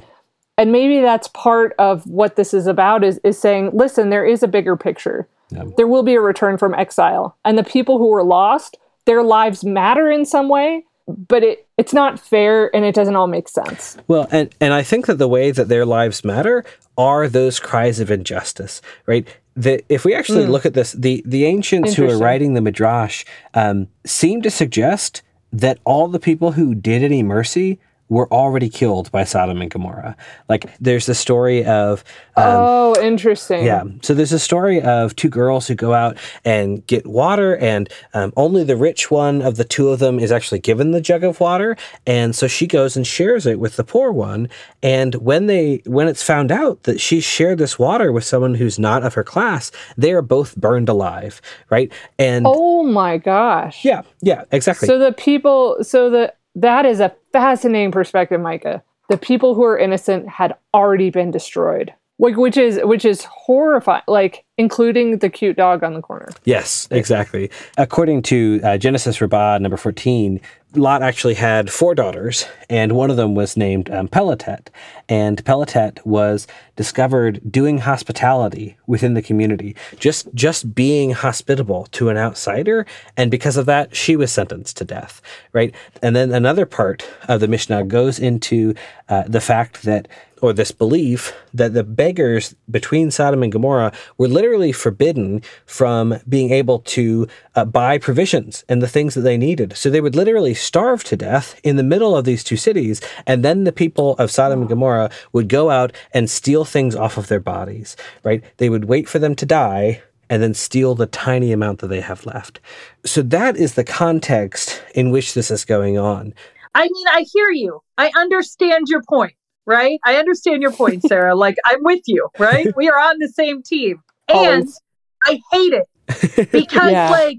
And 0.58 0.72
maybe 0.72 1.02
that's 1.02 1.28
part 1.30 1.76
of 1.78 2.06
what 2.08 2.36
this 2.36 2.54
is 2.54 2.68
about 2.68 3.04
is, 3.04 3.20
is 3.24 3.38
saying, 3.38 3.72
listen, 3.74 4.10
there 4.10 4.26
is 4.26 4.42
a 4.42 4.48
bigger 4.48 4.76
picture 4.76 5.28
yeah. 5.50 5.64
There 5.78 5.88
will 5.88 6.04
be 6.04 6.16
a 6.16 6.22
return 6.22 6.58
from 6.58 6.74
exile. 6.74 7.38
And 7.46 7.58
the 7.58 7.64
people 7.64 7.98
who 7.98 8.08
were 8.08 8.24
lost, 8.24 8.78
their 9.06 9.24
lives 9.24 9.64
matter 9.64 10.12
in 10.12 10.26
some 10.26 10.50
way, 10.50 10.86
but 11.08 11.44
it, 11.44 11.68
it's 11.78 11.94
not 11.94 12.20
fair 12.20 12.74
and 12.76 12.84
it 12.84 12.94
doesn't 12.94 13.16
all 13.16 13.28
make 13.28 13.48
sense. 13.48 13.98
Well, 14.08 14.28
and, 14.32 14.54
and 14.60 14.74
I 14.74 14.84
think 14.84 15.06
that 15.06 15.18
the 15.18 15.28
way 15.28 15.52
that 15.52 15.70
their 15.70 15.86
lives 15.86 16.26
matter 16.26 16.66
are 16.98 17.30
those 17.30 17.60
cries 17.60 18.00
of 18.00 18.12
injustice, 18.12 18.82
right? 19.06 19.28
The, 19.56 19.84
if 19.90 20.04
we 20.04 20.14
actually 20.14 20.46
mm. 20.46 20.50
look 20.50 20.66
at 20.66 20.74
this, 20.74 20.92
the, 20.92 21.24
the 21.26 21.46
ancients 21.46 21.94
who 21.94 22.10
are 22.10 22.18
writing 22.18 22.54
the 22.54 22.62
Midrash 22.62 23.24
um, 23.54 23.88
seem 24.06 24.42
to 24.42 24.52
suggest 24.52 25.22
that 25.54 25.80
all 25.86 26.08
the 26.08 26.20
people 26.20 26.52
who 26.52 26.76
did 26.76 27.04
any 27.04 27.24
mercy 27.24 27.80
were 28.10 28.32
already 28.32 28.70
killed 28.70 29.12
by 29.12 29.24
Sodom 29.24 29.62
and 29.62 29.70
Gomorrah. 29.70 30.16
Like 30.48 30.66
there's 30.80 31.06
the 31.06 31.16
story 31.16 31.66
of 31.66 32.04
um, 32.36 32.46
oh, 32.46 32.96
interesting. 33.02 33.66
Yeah, 33.66 33.84
so 34.02 34.14
there's 34.14 34.32
a 34.32 34.40
story 34.40 34.82
of 34.82 35.16
two 35.16 35.30
girls 35.30 35.68
who 35.68 35.76
go 35.76 35.94
out 35.94 36.18
and 36.46 36.86
get 36.88 37.06
water, 37.06 37.58
and 37.58 37.90
um, 38.14 38.32
only 38.38 38.64
the 38.64 38.76
rich 38.76 39.10
one 39.10 39.42
of 39.42 39.58
the 39.58 39.64
two 39.64 39.90
of 39.90 40.00
them 40.00 40.20
is 40.20 40.32
actually 40.32 40.60
given 40.60 40.92
the 40.92 41.02
jug 41.02 41.24
of 41.24 41.40
water, 41.40 41.76
and 42.06 42.36
so 42.36 42.48
she 42.48 42.68
goes 42.68 42.96
and 42.96 43.06
shares 43.06 43.46
it 43.46 43.60
with 43.60 43.76
the 43.76 43.84
poor 43.84 44.12
one. 44.12 44.50
And 44.84 45.16
when 45.16 45.48
they 45.48 45.82
when 45.86 46.08
it's 46.08 46.24
found 46.24 46.52
out 46.52 46.84
that 46.84 47.02
she 47.02 47.20
shared 47.20 47.58
this 47.58 47.80
water 47.80 48.12
with 48.12 48.24
someone 48.24 48.56
who's 48.56 48.78
not 48.78 49.04
of 49.04 49.16
her 49.16 49.24
class, 49.24 49.72
they 49.98 50.14
are 50.14 50.22
both 50.22 50.56
burned 50.56 50.90
alive, 50.90 51.42
right? 51.70 51.92
And 52.20 52.46
oh 52.48 52.84
my 52.84 53.18
gosh, 53.18 53.84
yeah, 53.84 54.04
yeah, 54.22 54.46
exactly. 54.52 54.88
So 54.88 55.00
the 55.00 55.12
people, 55.12 55.78
so 55.82 56.10
the 56.10 56.34
that 56.58 56.86
is 56.86 57.00
a 57.00 57.16
fascinating 57.32 57.92
perspective, 57.92 58.42
Micah. 58.42 58.84
The 59.10 59.18
people 59.18 59.56
who 59.56 59.64
are 59.64 59.78
innocent 59.78 60.28
had 60.28 60.56
already 60.74 61.10
been 61.10 61.32
destroyed. 61.32 61.94
Like, 62.20 62.36
which 62.36 62.58
is 62.58 62.80
which 62.84 63.06
is 63.06 63.24
horrifying. 63.26 64.02
Like, 64.08 64.44
including 64.58 65.20
the 65.20 65.30
cute 65.30 65.56
dog 65.56 65.84
on 65.84 65.94
the 65.94 66.02
corner. 66.02 66.30
Yes, 66.46 66.88
exactly. 66.90 67.52
According 67.78 68.24
to 68.24 68.60
uh, 68.64 68.78
Genesis 68.80 69.22
Rabbah 69.22 69.60
number 69.60 69.78
14, 69.78 70.42
Lot 70.78 71.02
actually 71.02 71.34
had 71.34 71.72
four 71.72 71.96
daughters, 71.96 72.46
and 72.70 72.92
one 72.94 73.10
of 73.10 73.18
them 73.18 73.36
was 73.36 73.58
named 73.58 73.90
um, 73.90 74.08
Pelatet. 74.08 74.68
And 75.10 75.44
Pelatet 75.44 76.06
was 76.06 76.48
discovered 76.76 77.40
doing 77.50 77.80
hospitality 77.80 78.78
within 78.86 79.14
the 79.14 79.22
community, 79.22 79.76
just 80.00 80.34
just 80.34 80.76
being 80.76 81.12
hospitable 81.12 81.88
to 81.92 82.10
an 82.10 82.18
outsider, 82.18 82.86
and 83.16 83.32
because 83.32 83.58
of 83.58 83.66
that, 83.66 83.96
she 83.96 84.16
was 84.16 84.32
sentenced 84.32 84.78
to 84.78 84.86
death. 84.86 85.22
Right, 85.54 85.74
and 86.02 86.16
then 86.16 86.34
another 86.34 86.66
part 86.66 87.08
of 87.28 87.40
the 87.40 87.48
Mishnah 87.48 87.86
goes 87.86 88.20
into 88.20 88.76
uh, 89.10 89.24
the 89.28 89.42
fact 89.42 89.84
that 89.84 90.08
or 90.42 90.54
this 90.54 90.72
belief 90.72 91.34
that 91.54 91.74
the 91.74 91.84
beggars 91.84 92.56
between 92.70 93.12
Sodom 93.12 93.44
and 93.44 93.52
Gomorrah 93.52 93.92
were 94.18 94.28
literally 94.28 94.72
forbidden 94.72 95.42
from 95.66 96.20
being 96.28 96.52
able 96.52 96.80
to 96.80 97.28
uh, 97.56 97.66
buy 97.66 97.98
provisions 97.98 98.64
and 98.70 98.82
the 98.82 98.88
things 98.88 99.14
that 99.16 99.22
they 99.22 99.38
needed. 99.38 99.76
So 99.76 99.90
they 99.90 100.02
would 100.02 100.16
literally 100.16 100.54
starve 100.54 101.04
to 101.06 101.16
death 101.16 101.60
in 101.64 101.76
the 101.76 101.84
middle 101.84 102.16
of 102.16 102.26
these 102.26 102.44
two 102.44 102.58
cities, 102.58 103.02
and 103.26 103.44
then 103.44 103.64
the 103.64 103.72
people 103.72 104.16
of 104.18 104.32
Sodom 104.32 104.62
and 104.62 104.70
Gomorrah 104.70 105.10
would 105.34 105.50
go 105.50 105.70
out 105.70 105.94
and 106.14 106.30
steal 106.30 106.66
things 106.66 106.96
off 106.96 107.18
of 107.18 107.28
their 107.28 107.40
bodies, 107.40 107.96
right? 108.24 108.44
They 108.58 108.70
would 108.70 108.86
wait 108.86 109.08
for 109.10 109.20
them 109.20 109.36
to 109.36 109.46
die 109.46 110.02
and 110.30 110.44
then 110.44 110.54
steal 110.54 110.94
the 110.94 111.06
tiny 111.06 111.52
amount 111.52 111.80
that 111.80 111.88
they 111.88 112.02
have 112.02 112.26
left. 112.26 112.60
So 113.06 113.22
that 113.22 113.56
is 113.56 113.74
the 113.76 113.84
context 113.84 114.84
in 114.94 115.12
which 115.12 115.34
this 115.34 115.50
is 115.50 115.64
going 115.64 115.98
on. 115.98 116.34
I 116.76 116.84
mean, 116.84 117.08
I 117.08 117.26
hear 117.34 117.50
you. 117.50 117.82
I 117.98 118.12
understand 118.16 118.88
your 118.88 119.02
point 119.08 119.34
right? 119.68 120.00
I 120.04 120.16
understand 120.16 120.64
your 120.64 120.72
point, 120.72 121.04
Sarah. 121.04 121.36
like 121.46 121.58
I'm 121.66 121.84
with 121.84 122.02
you, 122.08 122.28
right? 122.40 122.76
We 122.76 122.90
are 122.90 122.98
on 122.98 123.20
the 123.20 123.28
same 123.28 123.62
team. 123.62 124.02
And 124.28 124.64
Always. 124.64 124.82
I 125.26 125.40
hate 125.52 125.74
it 125.74 126.52
because 126.52 126.92
yeah. 126.92 127.12
like 127.12 127.38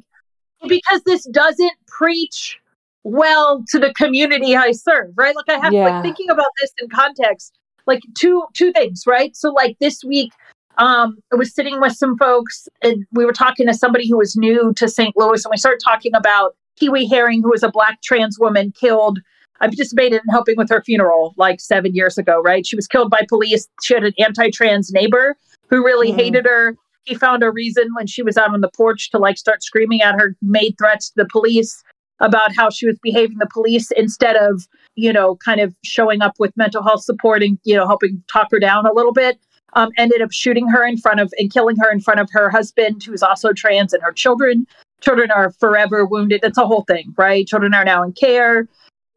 because 0.69 1.03
this 1.05 1.27
doesn't 1.31 1.73
preach 1.89 2.61
well 3.03 3.65
to 3.69 3.79
the 3.79 3.93
community 3.95 4.55
I 4.55 4.73
serve, 4.73 5.13
right? 5.17 5.35
Like 5.35 5.49
I 5.49 5.65
have 5.65 5.73
yeah. 5.73 5.89
like 5.89 6.03
thinking 6.03 6.31
about 6.31 6.51
this 6.61 6.73
in 6.79 6.89
context, 6.89 7.59
like 7.87 8.01
two 8.17 8.45
two 8.55 8.71
things, 8.73 9.05
right? 9.07 9.35
So 9.35 9.51
like 9.51 9.77
this 9.81 10.05
week 10.05 10.33
um, 10.79 11.19
I 11.33 11.37
was 11.37 11.53
sitting 11.53 11.81
with 11.81 11.95
some 11.95 12.17
folks 12.17 12.69
and 12.83 13.05
we 13.11 13.25
were 13.25 13.33
talking 13.33 13.67
to 13.67 13.75
somebody 13.75 14.09
who 14.09 14.17
was 14.17 14.37
new 14.37 14.73
to 14.75 14.89
St. 14.89 15.13
Louis 15.17 15.45
and 15.45 15.51
we 15.51 15.57
started 15.57 15.81
talking 15.83 16.15
about 16.15 16.55
Kiwi 16.79 17.07
Herring, 17.07 17.43
who 17.43 17.51
was 17.51 17.65
a 17.65 17.71
black 17.71 18.01
trans 18.03 18.39
woman 18.39 18.73
killed 18.79 19.19
I 19.61 19.67
participated 19.67 20.21
in 20.25 20.31
helping 20.31 20.57
with 20.57 20.71
her 20.71 20.83
funeral 20.83 21.35
like 21.37 21.61
seven 21.61 21.95
years 21.95 22.19
ago, 22.19 22.41
right? 22.41 22.67
She 22.67 22.77
was 22.77 22.87
killed 22.87 23.11
by 23.11 23.23
police. 23.29 23.69
She 23.83 23.95
had 23.95 24.05
an 24.05 24.15
anti 24.19 24.51
trans 24.51 24.93
neighbor 24.93 25.37
who 25.69 25.85
really 25.85 26.13
mm. 26.13 26.17
hated 26.17 26.47
her. 26.47 26.77
He 27.05 27.15
found 27.15 27.43
a 27.43 27.51
reason 27.51 27.89
when 27.95 28.07
she 28.07 28.23
was 28.23 28.37
out 28.37 28.53
on 28.53 28.61
the 28.61 28.71
porch 28.77 29.11
to 29.11 29.19
like 29.19 29.39
start 29.39 29.63
screaming 29.63 30.03
at 30.03 30.15
her, 30.15 30.37
made 30.43 30.77
threats 30.79 31.09
to 31.11 31.15
the 31.17 31.29
police. 31.31 31.83
about 32.21 32.55
how 32.55 32.69
she 32.69 32.85
was 32.85 32.99
behaving 33.01 33.39
the 33.39 33.49
police 33.53 33.93
instead 33.93 34.35
of, 34.35 34.67
you 34.97 35.13
know, 35.13 35.37
kind 35.37 35.61
of 35.61 35.73
showing 35.85 36.21
up 36.21 36.35
with 36.41 36.57
mental 36.57 36.83
health 36.83 37.03
support 37.03 37.45
and, 37.45 37.59
you 37.65 37.77
know, 37.77 37.87
helping 37.87 38.21
talk 38.27 38.49
her 38.51 38.59
down 38.59 38.85
a 38.87 38.93
little 38.93 39.13
bit. 39.13 39.39
Um, 39.75 39.91
ended 39.99 40.23
up 40.23 40.33
shooting 40.33 40.67
her 40.69 40.85
in 40.85 40.97
front 40.97 41.21
of 41.21 41.33
and 41.39 41.53
killing 41.53 41.77
her 41.77 41.93
in 41.93 42.01
front 42.01 42.19
of 42.21 42.29
her 42.33 42.51
husband, 42.51 43.05
who's 43.05 43.23
also 43.23 43.53
trans, 43.53 43.93
and 43.93 44.03
her 44.03 44.13
children. 44.13 44.67
Children 45.01 45.31
are 45.31 45.53
forever 45.53 46.07
wounded. 46.07 46.41
It's 46.43 46.59
a 46.59 46.67
whole 46.67 46.85
thing, 46.85 47.15
right? 47.17 47.47
Children 47.47 47.75
are 47.75 47.85
now 47.85 48.03
in 48.03 48.13
care 48.13 48.67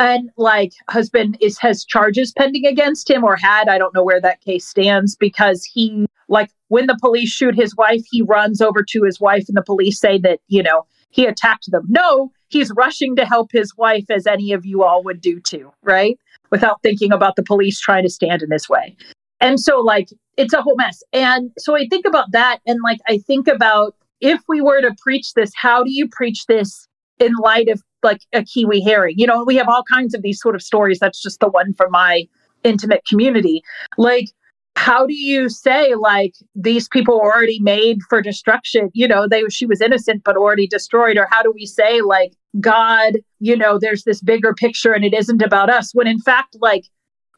and 0.02 0.32
like 0.36 0.74
husband 0.90 1.38
is 1.42 1.60
has 1.60 1.86
charges 1.86 2.34
pending 2.36 2.66
against 2.66 3.10
him 3.10 3.24
or 3.24 3.36
had. 3.36 3.70
I 3.70 3.78
don't 3.78 3.94
know 3.94 4.04
where 4.04 4.20
that 4.20 4.42
case 4.42 4.66
stands 4.66 5.16
because 5.16 5.64
he 5.64 6.08
like 6.28 6.50
when 6.70 6.88
the 6.88 6.98
police 7.00 7.30
shoot 7.30 7.56
his 7.56 7.76
wife 7.76 8.02
he 8.10 8.24
runs 8.24 8.62
over 8.62 8.84
to 8.84 9.04
his 9.04 9.22
wife 9.22 9.46
and 9.48 9.56
the 9.56 9.62
police 9.62 10.00
say 10.00 10.18
that 10.20 10.40
you 10.48 10.64
know 10.64 10.86
he 11.12 11.26
attacked 11.26 11.70
them. 11.72 11.86
No 11.88 12.32
he's 12.48 12.72
rushing 12.76 13.16
to 13.16 13.26
help 13.26 13.52
his 13.52 13.78
wife 13.78 14.10
as 14.10 14.26
any 14.26 14.52
of 14.52 14.66
you 14.66 14.84
all 14.84 15.04
would 15.04 15.22
do 15.22 15.40
too 15.40 15.72
right? 15.84 16.18
Without 16.50 16.82
thinking 16.82 17.14
about 17.14 17.36
the 17.36 17.44
police 17.44 17.80
trying 17.80 18.04
to 18.04 18.10
stand 18.10 18.42
in 18.42 18.52
his 18.52 18.68
way. 18.68 18.98
And 19.40 19.60
so 19.60 19.80
like 19.82 20.10
it's 20.36 20.54
a 20.54 20.64
whole 20.64 20.76
mess. 20.76 21.04
And 21.14 21.52
so 21.60 21.78
i 21.78 21.86
think 21.88 22.08
about 22.08 22.32
that 22.32 22.60
and 22.66 22.80
like 22.84 23.00
i 23.08 23.20
think 23.20 23.48
about 23.48 23.96
if 24.20 24.42
we 24.48 24.62
were 24.62 24.82
to 24.82 24.96
preach 25.00 25.36
this 25.36 25.52
how 25.56 25.84
do 25.84 25.92
you 25.92 26.08
preach 26.08 26.48
this 26.48 26.88
in 27.20 27.34
light 27.36 27.70
of 27.70 27.84
like 28.04 28.22
a 28.34 28.44
kiwi 28.44 28.82
herring. 28.82 29.16
You 29.18 29.28
know, 29.28 29.44
we 29.44 29.56
have 29.56 29.68
all 29.68 29.84
kinds 29.84 30.14
of 30.14 30.22
these 30.22 30.40
sort 30.40 30.56
of 30.56 30.62
stories. 30.62 31.00
That's 31.00 31.22
just 31.22 31.40
the 31.40 31.50
one 31.50 31.74
from 31.74 31.92
my 31.92 32.26
intimate 32.64 33.04
community. 33.08 33.62
Like, 33.98 34.30
how 34.76 35.06
do 35.06 35.14
you 35.14 35.50
say 35.50 35.96
like 35.96 36.34
these 36.56 36.88
people 36.88 37.16
were 37.16 37.34
already 37.34 37.60
made 37.60 38.00
for 38.10 38.22
destruction? 38.22 38.90
You 38.94 39.08
know, 39.08 39.28
they 39.28 39.44
she 39.50 39.66
was 39.66 39.82
innocent 39.82 40.24
but 40.24 40.38
already 40.38 40.68
destroyed. 40.68 41.18
Or 41.18 41.28
how 41.30 41.44
do 41.44 41.52
we 41.52 41.66
say 41.66 42.02
like 42.02 42.34
God, 42.60 43.18
you 43.40 43.56
know, 43.56 43.78
there's 43.80 44.04
this 44.04 44.22
bigger 44.22 44.54
picture 44.54 44.94
and 44.94 45.04
it 45.04 45.14
isn't 45.14 45.42
about 45.42 45.70
us 45.70 45.94
when 45.94 46.08
in 46.08 46.20
fact 46.20 46.56
like 46.62 46.86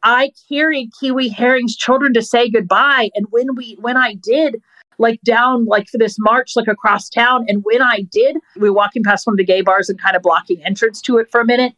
I 0.04 0.32
carried 0.50 0.92
Kiwi 1.00 1.30
Herring's 1.30 1.78
children 1.78 2.14
to 2.14 2.22
say 2.22 2.50
goodbye. 2.50 3.10
And 3.16 3.26
when 3.32 3.56
we 3.56 3.78
when 3.80 3.98
I 3.98 4.16
did, 4.16 4.62
like 4.98 5.22
down 5.22 5.66
like 5.66 5.88
for 5.90 5.98
this 5.98 6.18
march 6.20 6.54
like 6.56 6.68
across 6.68 7.10
town. 7.10 7.46
And 7.48 7.64
when 7.64 7.82
i 7.82 8.06
did 8.12 8.38
we 8.56 8.70
were 8.70 8.76
walking 8.76 9.04
past 9.04 9.26
one 9.26 9.34
of 9.34 9.38
the 9.38 9.46
gay 9.46 9.62
bars 9.62 9.90
and 9.90 10.02
kind 10.02 10.16
of 10.16 10.22
blocking 10.22 10.64
entrance 10.64 11.02
to 11.02 11.18
it 11.18 11.30
for 11.32 11.42
a 11.42 11.46
minute. 11.46 11.74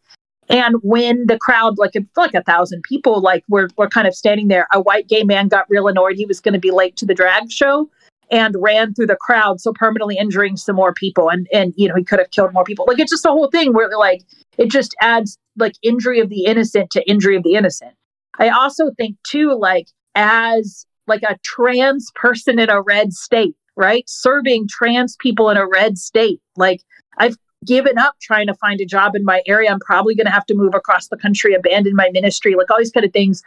And 0.47 0.75
when 0.84 1.25
the 1.28 1.38
crowd 1.39 1.78
like 1.78 1.93
like 2.15 2.34
a 2.34 2.43
thousand 2.43 2.84
people 2.84 3.21
like 3.21 3.43
were, 3.47 3.69
were 3.78 3.89
kind 3.89 4.08
of 4.08 4.15
standing 4.15 4.47
there 4.47 4.67
a 4.73 4.82
white 4.82 5.08
gay 5.08 5.23
man 5.23 5.47
got 5.47 5.65
real 5.69 5.88
annoyed. 5.88 6.17
He 6.17 6.25
was 6.25 6.39
going 6.39 6.54
to 6.54 6.60
be 6.60 6.71
late 6.71 6.95
to 6.97 7.06
the 7.06 7.15
drag 7.15 7.51
show 7.51 7.89
and 8.32 8.56
ran 8.60 8.93
through 8.93 9.08
the 9.08 9.17
crowd 9.17 9.62
so 9.62 9.71
permanently 9.73 10.17
injuring 10.17 10.58
some 10.58 10.75
more 10.75 10.93
people. 10.93 11.30
And 11.30 11.47
and 11.54 11.73
you 11.75 11.88
know 11.88 11.95
he 11.95 12.04
could 12.04 12.19
have 12.19 12.32
killed 12.32 12.54
more 12.54 12.63
people. 12.63 12.86
Like 12.88 12.99
it's 12.99 13.12
just 13.12 13.25
a 13.25 13.32
whole 13.32 13.49
thing 13.49 13.73
where 13.73 13.89
like 13.97 14.21
it 14.58 14.69
just 14.69 14.95
adds 15.01 15.38
like 15.58 15.73
injury 15.82 16.19
of 16.19 16.30
the 16.30 16.45
innocent 16.45 16.91
to 16.91 17.10
injury 17.10 17.36
of 17.36 17.43
the 17.43 17.56
innocent. 17.56 17.93
I 18.38 18.49
also 18.49 18.91
think 18.97 19.17
too 19.23 19.54
like 19.54 19.88
as 20.15 20.86
like 21.07 21.23
a 21.23 21.37
trans 21.43 22.11
person 22.15 22.59
in 22.59 22.69
a 22.69 22.81
red 22.81 23.13
state, 23.13 23.55
right? 23.75 24.03
Serving 24.07 24.67
trans 24.69 25.15
people 25.17 25.49
in 25.49 25.57
a 25.57 25.67
red 25.67 25.97
state. 25.97 26.39
Like 26.55 26.81
I've 27.17 27.37
given 27.65 27.97
up 27.97 28.15
trying 28.21 28.47
to 28.47 28.53
find 28.55 28.79
a 28.79 28.85
job 28.85 29.15
in 29.15 29.23
my 29.23 29.41
area. 29.47 29.71
I'm 29.71 29.79
probably 29.79 30.15
going 30.15 30.27
to 30.27 30.31
have 30.31 30.45
to 30.47 30.55
move 30.55 30.75
across 30.75 31.07
the 31.07 31.17
country, 31.17 31.53
abandon 31.53 31.95
my 31.95 32.09
ministry, 32.11 32.55
like 32.55 32.69
all 32.69 32.77
these 32.77 32.91
kind 32.91 33.05
of 33.05 33.13
things. 33.13 33.43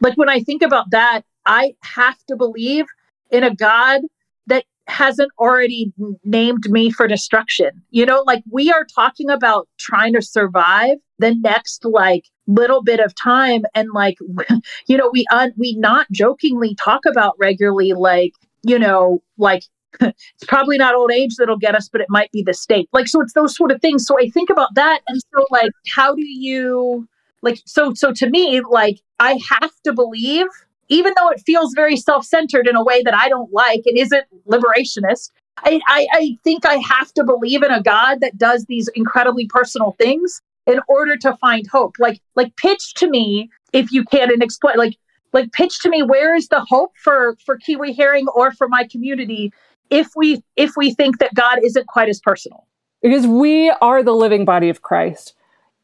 Like 0.00 0.16
when 0.16 0.28
I 0.28 0.40
think 0.40 0.62
about 0.62 0.90
that, 0.90 1.22
I 1.46 1.74
have 1.82 2.18
to 2.28 2.36
believe 2.36 2.86
in 3.30 3.44
a 3.44 3.54
God 3.54 4.02
that 4.46 4.64
hasn't 4.86 5.30
already 5.38 5.92
named 6.24 6.70
me 6.70 6.90
for 6.90 7.06
destruction. 7.06 7.82
You 7.90 8.06
know, 8.06 8.22
like 8.26 8.42
we 8.50 8.70
are 8.70 8.84
talking 8.84 9.28
about 9.30 9.68
trying 9.78 10.14
to 10.14 10.22
survive 10.22 10.96
the 11.18 11.34
next 11.34 11.84
like 11.84 12.24
little 12.48 12.82
bit 12.82 12.98
of 12.98 13.14
time 13.14 13.62
and 13.74 13.90
like 13.94 14.16
you 14.86 14.96
know 14.96 15.10
we 15.12 15.24
un- 15.30 15.52
we 15.56 15.74
not 15.76 16.10
jokingly 16.10 16.74
talk 16.74 17.04
about 17.06 17.34
regularly 17.38 17.92
like 17.92 18.32
you 18.62 18.78
know 18.78 19.22
like 19.36 19.62
it's 20.00 20.44
probably 20.46 20.76
not 20.76 20.94
old 20.94 21.12
age 21.12 21.36
that'll 21.36 21.58
get 21.58 21.74
us 21.74 21.88
but 21.88 22.00
it 22.00 22.08
might 22.10 22.30
be 22.32 22.42
the 22.42 22.54
state. 22.54 22.88
Like 22.92 23.06
so 23.06 23.20
it's 23.20 23.34
those 23.34 23.54
sort 23.54 23.70
of 23.70 23.80
things. 23.80 24.04
So 24.06 24.18
i 24.18 24.28
think 24.28 24.50
about 24.50 24.74
that 24.74 25.00
and 25.06 25.20
so 25.32 25.44
like 25.50 25.70
how 25.94 26.14
do 26.14 26.26
you 26.26 27.06
like 27.42 27.60
so 27.66 27.92
so 27.94 28.12
to 28.12 28.28
me 28.28 28.60
like 28.68 28.98
i 29.20 29.38
have 29.50 29.72
to 29.84 29.92
believe 29.92 30.46
even 30.88 31.12
though 31.16 31.28
it 31.28 31.40
feels 31.44 31.74
very 31.74 31.96
self-centered 31.96 32.66
in 32.66 32.74
a 32.74 32.82
way 32.82 33.02
that 33.02 33.14
i 33.14 33.28
don't 33.28 33.52
like 33.52 33.82
it 33.84 33.96
isn't 33.96 34.24
liberationist 34.48 35.30
I, 35.64 35.80
I, 35.88 36.06
I 36.12 36.38
think 36.44 36.64
I 36.64 36.76
have 36.76 37.12
to 37.14 37.24
believe 37.24 37.64
in 37.64 37.72
a 37.72 37.82
God 37.82 38.20
that 38.20 38.38
does 38.38 38.66
these 38.66 38.88
incredibly 38.94 39.48
personal 39.48 39.96
things 39.98 40.40
in 40.68 40.80
order 40.86 41.16
to 41.16 41.36
find 41.38 41.66
hope. 41.66 41.96
Like 41.98 42.20
like 42.36 42.54
pitch 42.56 42.94
to 42.94 43.08
me 43.08 43.50
if 43.72 43.90
you 43.90 44.04
can 44.04 44.30
and 44.30 44.42
explain 44.42 44.76
like 44.76 44.96
like 45.32 45.50
pitch 45.52 45.80
to 45.80 45.88
me 45.88 46.02
where 46.02 46.36
is 46.36 46.48
the 46.48 46.60
hope 46.60 46.92
for 47.02 47.36
for 47.44 47.56
Kiwi 47.56 47.94
Herring 47.94 48.28
or 48.28 48.52
for 48.52 48.68
my 48.68 48.84
community 48.84 49.52
if 49.90 50.08
we 50.14 50.42
if 50.56 50.76
we 50.76 50.92
think 50.92 51.18
that 51.18 51.34
God 51.34 51.58
isn't 51.64 51.88
quite 51.88 52.08
as 52.08 52.20
personal. 52.20 52.66
Because 53.02 53.26
we 53.26 53.70
are 53.80 54.02
the 54.02 54.14
living 54.14 54.44
body 54.44 54.68
of 54.68 54.82
Christ. 54.82 55.34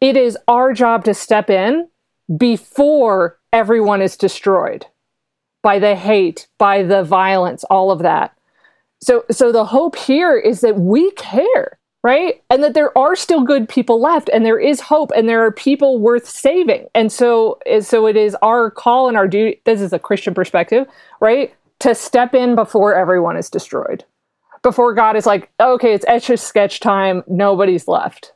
It 0.01 0.17
is 0.17 0.37
our 0.49 0.73
job 0.73 1.05
to 1.05 1.15
step 1.15 1.49
in 1.49 1.89
before 2.37 3.39
everyone 3.53 4.03
is 4.03 4.17
destroyed 4.17 4.87
by 5.63 5.79
the 5.79 5.95
hate, 5.95 6.49
by 6.59 6.83
the 6.83 7.03
violence, 7.05 7.65
all 7.65 7.91
of 7.91 8.01
that. 8.01 8.37
So 9.01 9.25
so 9.31 9.51
the 9.51 9.65
hope 9.65 9.97
here 9.97 10.37
is 10.37 10.61
that 10.61 10.77
we 10.77 11.11
care 11.13 11.79
right? 12.05 12.43
And 12.51 12.63
that 12.63 12.75
there 12.75 12.97
are 12.97 13.17
still 13.17 13.43
good 13.43 13.67
people 13.67 14.01
left 14.01 14.29
and 14.33 14.45
there 14.45 14.61
is 14.61 14.79
hope 14.79 15.11
and 15.17 15.27
there 15.27 15.45
are 15.45 15.51
people 15.51 15.99
worth 15.99 16.29
saving. 16.29 16.87
And 16.95 17.11
so 17.11 17.59
so 17.81 18.07
it 18.07 18.17
is 18.17 18.37
our 18.43 18.71
call 18.71 19.09
and 19.09 19.17
our 19.17 19.27
duty 19.27 19.61
this 19.65 19.81
is 19.81 19.93
a 19.93 19.99
Christian 19.99 20.35
perspective, 20.35 20.87
right? 21.21 21.53
To 21.81 21.95
step 21.95 22.35
in 22.35 22.55
before 22.55 22.95
everyone 22.95 23.37
is 23.37 23.51
destroyed. 23.51 24.05
Before 24.63 24.95
God 24.95 25.17
is 25.17 25.27
like, 25.27 25.51
okay, 25.59 25.93
it's 25.93 26.05
etch 26.07 26.31
a 26.31 26.37
sketch 26.37 26.81
time, 26.81 27.25
nobody's 27.27 27.89
left. 27.89 28.33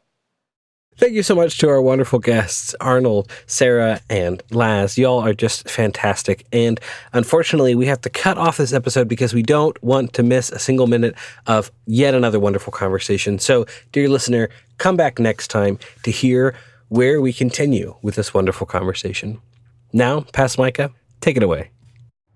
Thank 0.99 1.13
you 1.13 1.23
so 1.23 1.37
much 1.37 1.59
to 1.59 1.69
our 1.69 1.81
wonderful 1.81 2.19
guests, 2.19 2.75
Arnold, 2.81 3.31
Sarah, 3.47 4.01
and 4.11 4.43
Laz. 4.51 4.99
Y'all 4.99 5.21
are 5.21 5.33
just 5.33 5.71
fantastic. 5.71 6.45
And 6.53 6.81
unfortunately, 7.13 7.77
we 7.77 7.87
have 7.87 8.01
to 8.01 8.11
cut 8.11 8.37
off 8.37 8.57
this 8.57 8.73
episode 8.73 9.07
because 9.07 9.33
we 9.33 9.45
don't 9.45 9.81
want 9.81 10.13
to 10.15 10.25
miss 10.25 10.51
a 10.51 10.59
single 10.59 10.89
minute 10.89 11.15
of 11.47 11.71
yet 11.87 12.15
another 12.15 12.41
wonderful 12.41 12.73
conversation. 12.73 13.39
So, 13.39 13.65
dear 13.93 14.09
listener, 14.09 14.49
come 14.79 14.97
back 14.97 15.21
next 15.21 15.53
time 15.53 15.79
to 16.03 16.11
hear 16.11 16.57
where 16.89 17.21
we 17.21 17.33
continue 17.33 17.95
with 18.03 18.17
this 18.17 18.35
wonderful 18.35 18.67
conversation. 18.67 19.41
Now, 19.93 20.23
past 20.33 20.59
Micah, 20.59 20.91
take 21.21 21.37
it 21.37 21.45
away. 21.45 21.71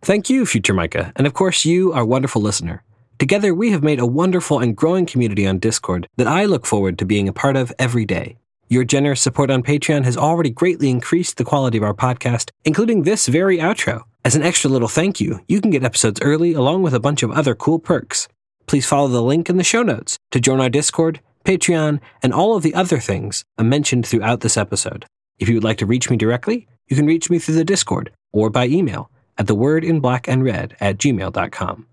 Thank 0.02 0.30
you, 0.30 0.46
future 0.46 0.72
Micah, 0.72 1.12
and 1.16 1.26
of 1.26 1.34
course, 1.34 1.64
you, 1.64 1.92
our 1.92 2.04
wonderful 2.04 2.40
listener. 2.40 2.84
Together, 3.18 3.54
we 3.54 3.72
have 3.72 3.82
made 3.82 3.98
a 3.98 4.06
wonderful 4.06 4.60
and 4.60 4.76
growing 4.76 5.04
community 5.04 5.48
on 5.48 5.58
Discord 5.58 6.08
that 6.16 6.28
I 6.28 6.44
look 6.44 6.64
forward 6.64 6.96
to 7.00 7.04
being 7.04 7.26
a 7.26 7.32
part 7.32 7.56
of 7.56 7.72
every 7.80 8.04
day. 8.04 8.36
Your 8.72 8.84
generous 8.84 9.20
support 9.20 9.50
on 9.50 9.62
Patreon 9.62 10.04
has 10.04 10.16
already 10.16 10.48
greatly 10.48 10.88
increased 10.88 11.36
the 11.36 11.44
quality 11.44 11.76
of 11.76 11.84
our 11.84 11.92
podcast, 11.92 12.52
including 12.64 13.02
this 13.02 13.26
very 13.26 13.58
outro. 13.58 14.04
As 14.24 14.34
an 14.34 14.42
extra 14.42 14.70
little 14.70 14.88
thank 14.88 15.20
you, 15.20 15.40
you 15.46 15.60
can 15.60 15.70
get 15.70 15.84
episodes 15.84 16.22
early 16.22 16.54
along 16.54 16.82
with 16.82 16.94
a 16.94 16.98
bunch 16.98 17.22
of 17.22 17.30
other 17.30 17.54
cool 17.54 17.78
perks. 17.78 18.28
Please 18.64 18.86
follow 18.86 19.08
the 19.08 19.20
link 19.22 19.50
in 19.50 19.58
the 19.58 19.62
show 19.62 19.82
notes 19.82 20.16
to 20.30 20.40
join 20.40 20.58
our 20.58 20.70
Discord, 20.70 21.20
Patreon, 21.44 22.00
and 22.22 22.32
all 22.32 22.56
of 22.56 22.62
the 22.62 22.74
other 22.74 22.98
things 22.98 23.44
mentioned 23.60 24.06
throughout 24.06 24.40
this 24.40 24.56
episode. 24.56 25.04
If 25.38 25.50
you 25.50 25.56
would 25.56 25.64
like 25.64 25.76
to 25.76 25.84
reach 25.84 26.08
me 26.08 26.16
directly, 26.16 26.66
you 26.88 26.96
can 26.96 27.04
reach 27.04 27.28
me 27.28 27.38
through 27.38 27.56
the 27.56 27.64
Discord 27.66 28.10
or 28.32 28.48
by 28.48 28.68
email 28.68 29.10
at 29.36 29.48
the 29.48 29.54
word 29.54 29.84
in 29.84 30.00
black 30.00 30.26
and 30.26 30.42
red 30.42 30.78
at 30.80 30.96
gmail.com. 30.96 31.86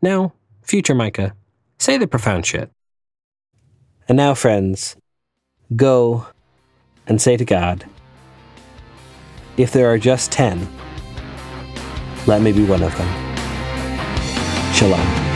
Now, 0.00 0.32
future 0.62 0.94
Micah, 0.94 1.34
say 1.76 1.98
the 1.98 2.06
profound 2.06 2.46
shit. 2.46 2.70
And 4.08 4.16
now, 4.16 4.32
friends, 4.32 4.96
Go 5.74 6.26
and 7.08 7.20
say 7.20 7.36
to 7.36 7.44
God, 7.44 7.84
If 9.56 9.72
there 9.72 9.90
are 9.90 9.98
just 9.98 10.30
ten, 10.30 10.68
let 12.26 12.40
me 12.40 12.52
be 12.52 12.64
one 12.64 12.84
of 12.84 12.96
them. 12.96 13.08
Shalom. 14.72 15.35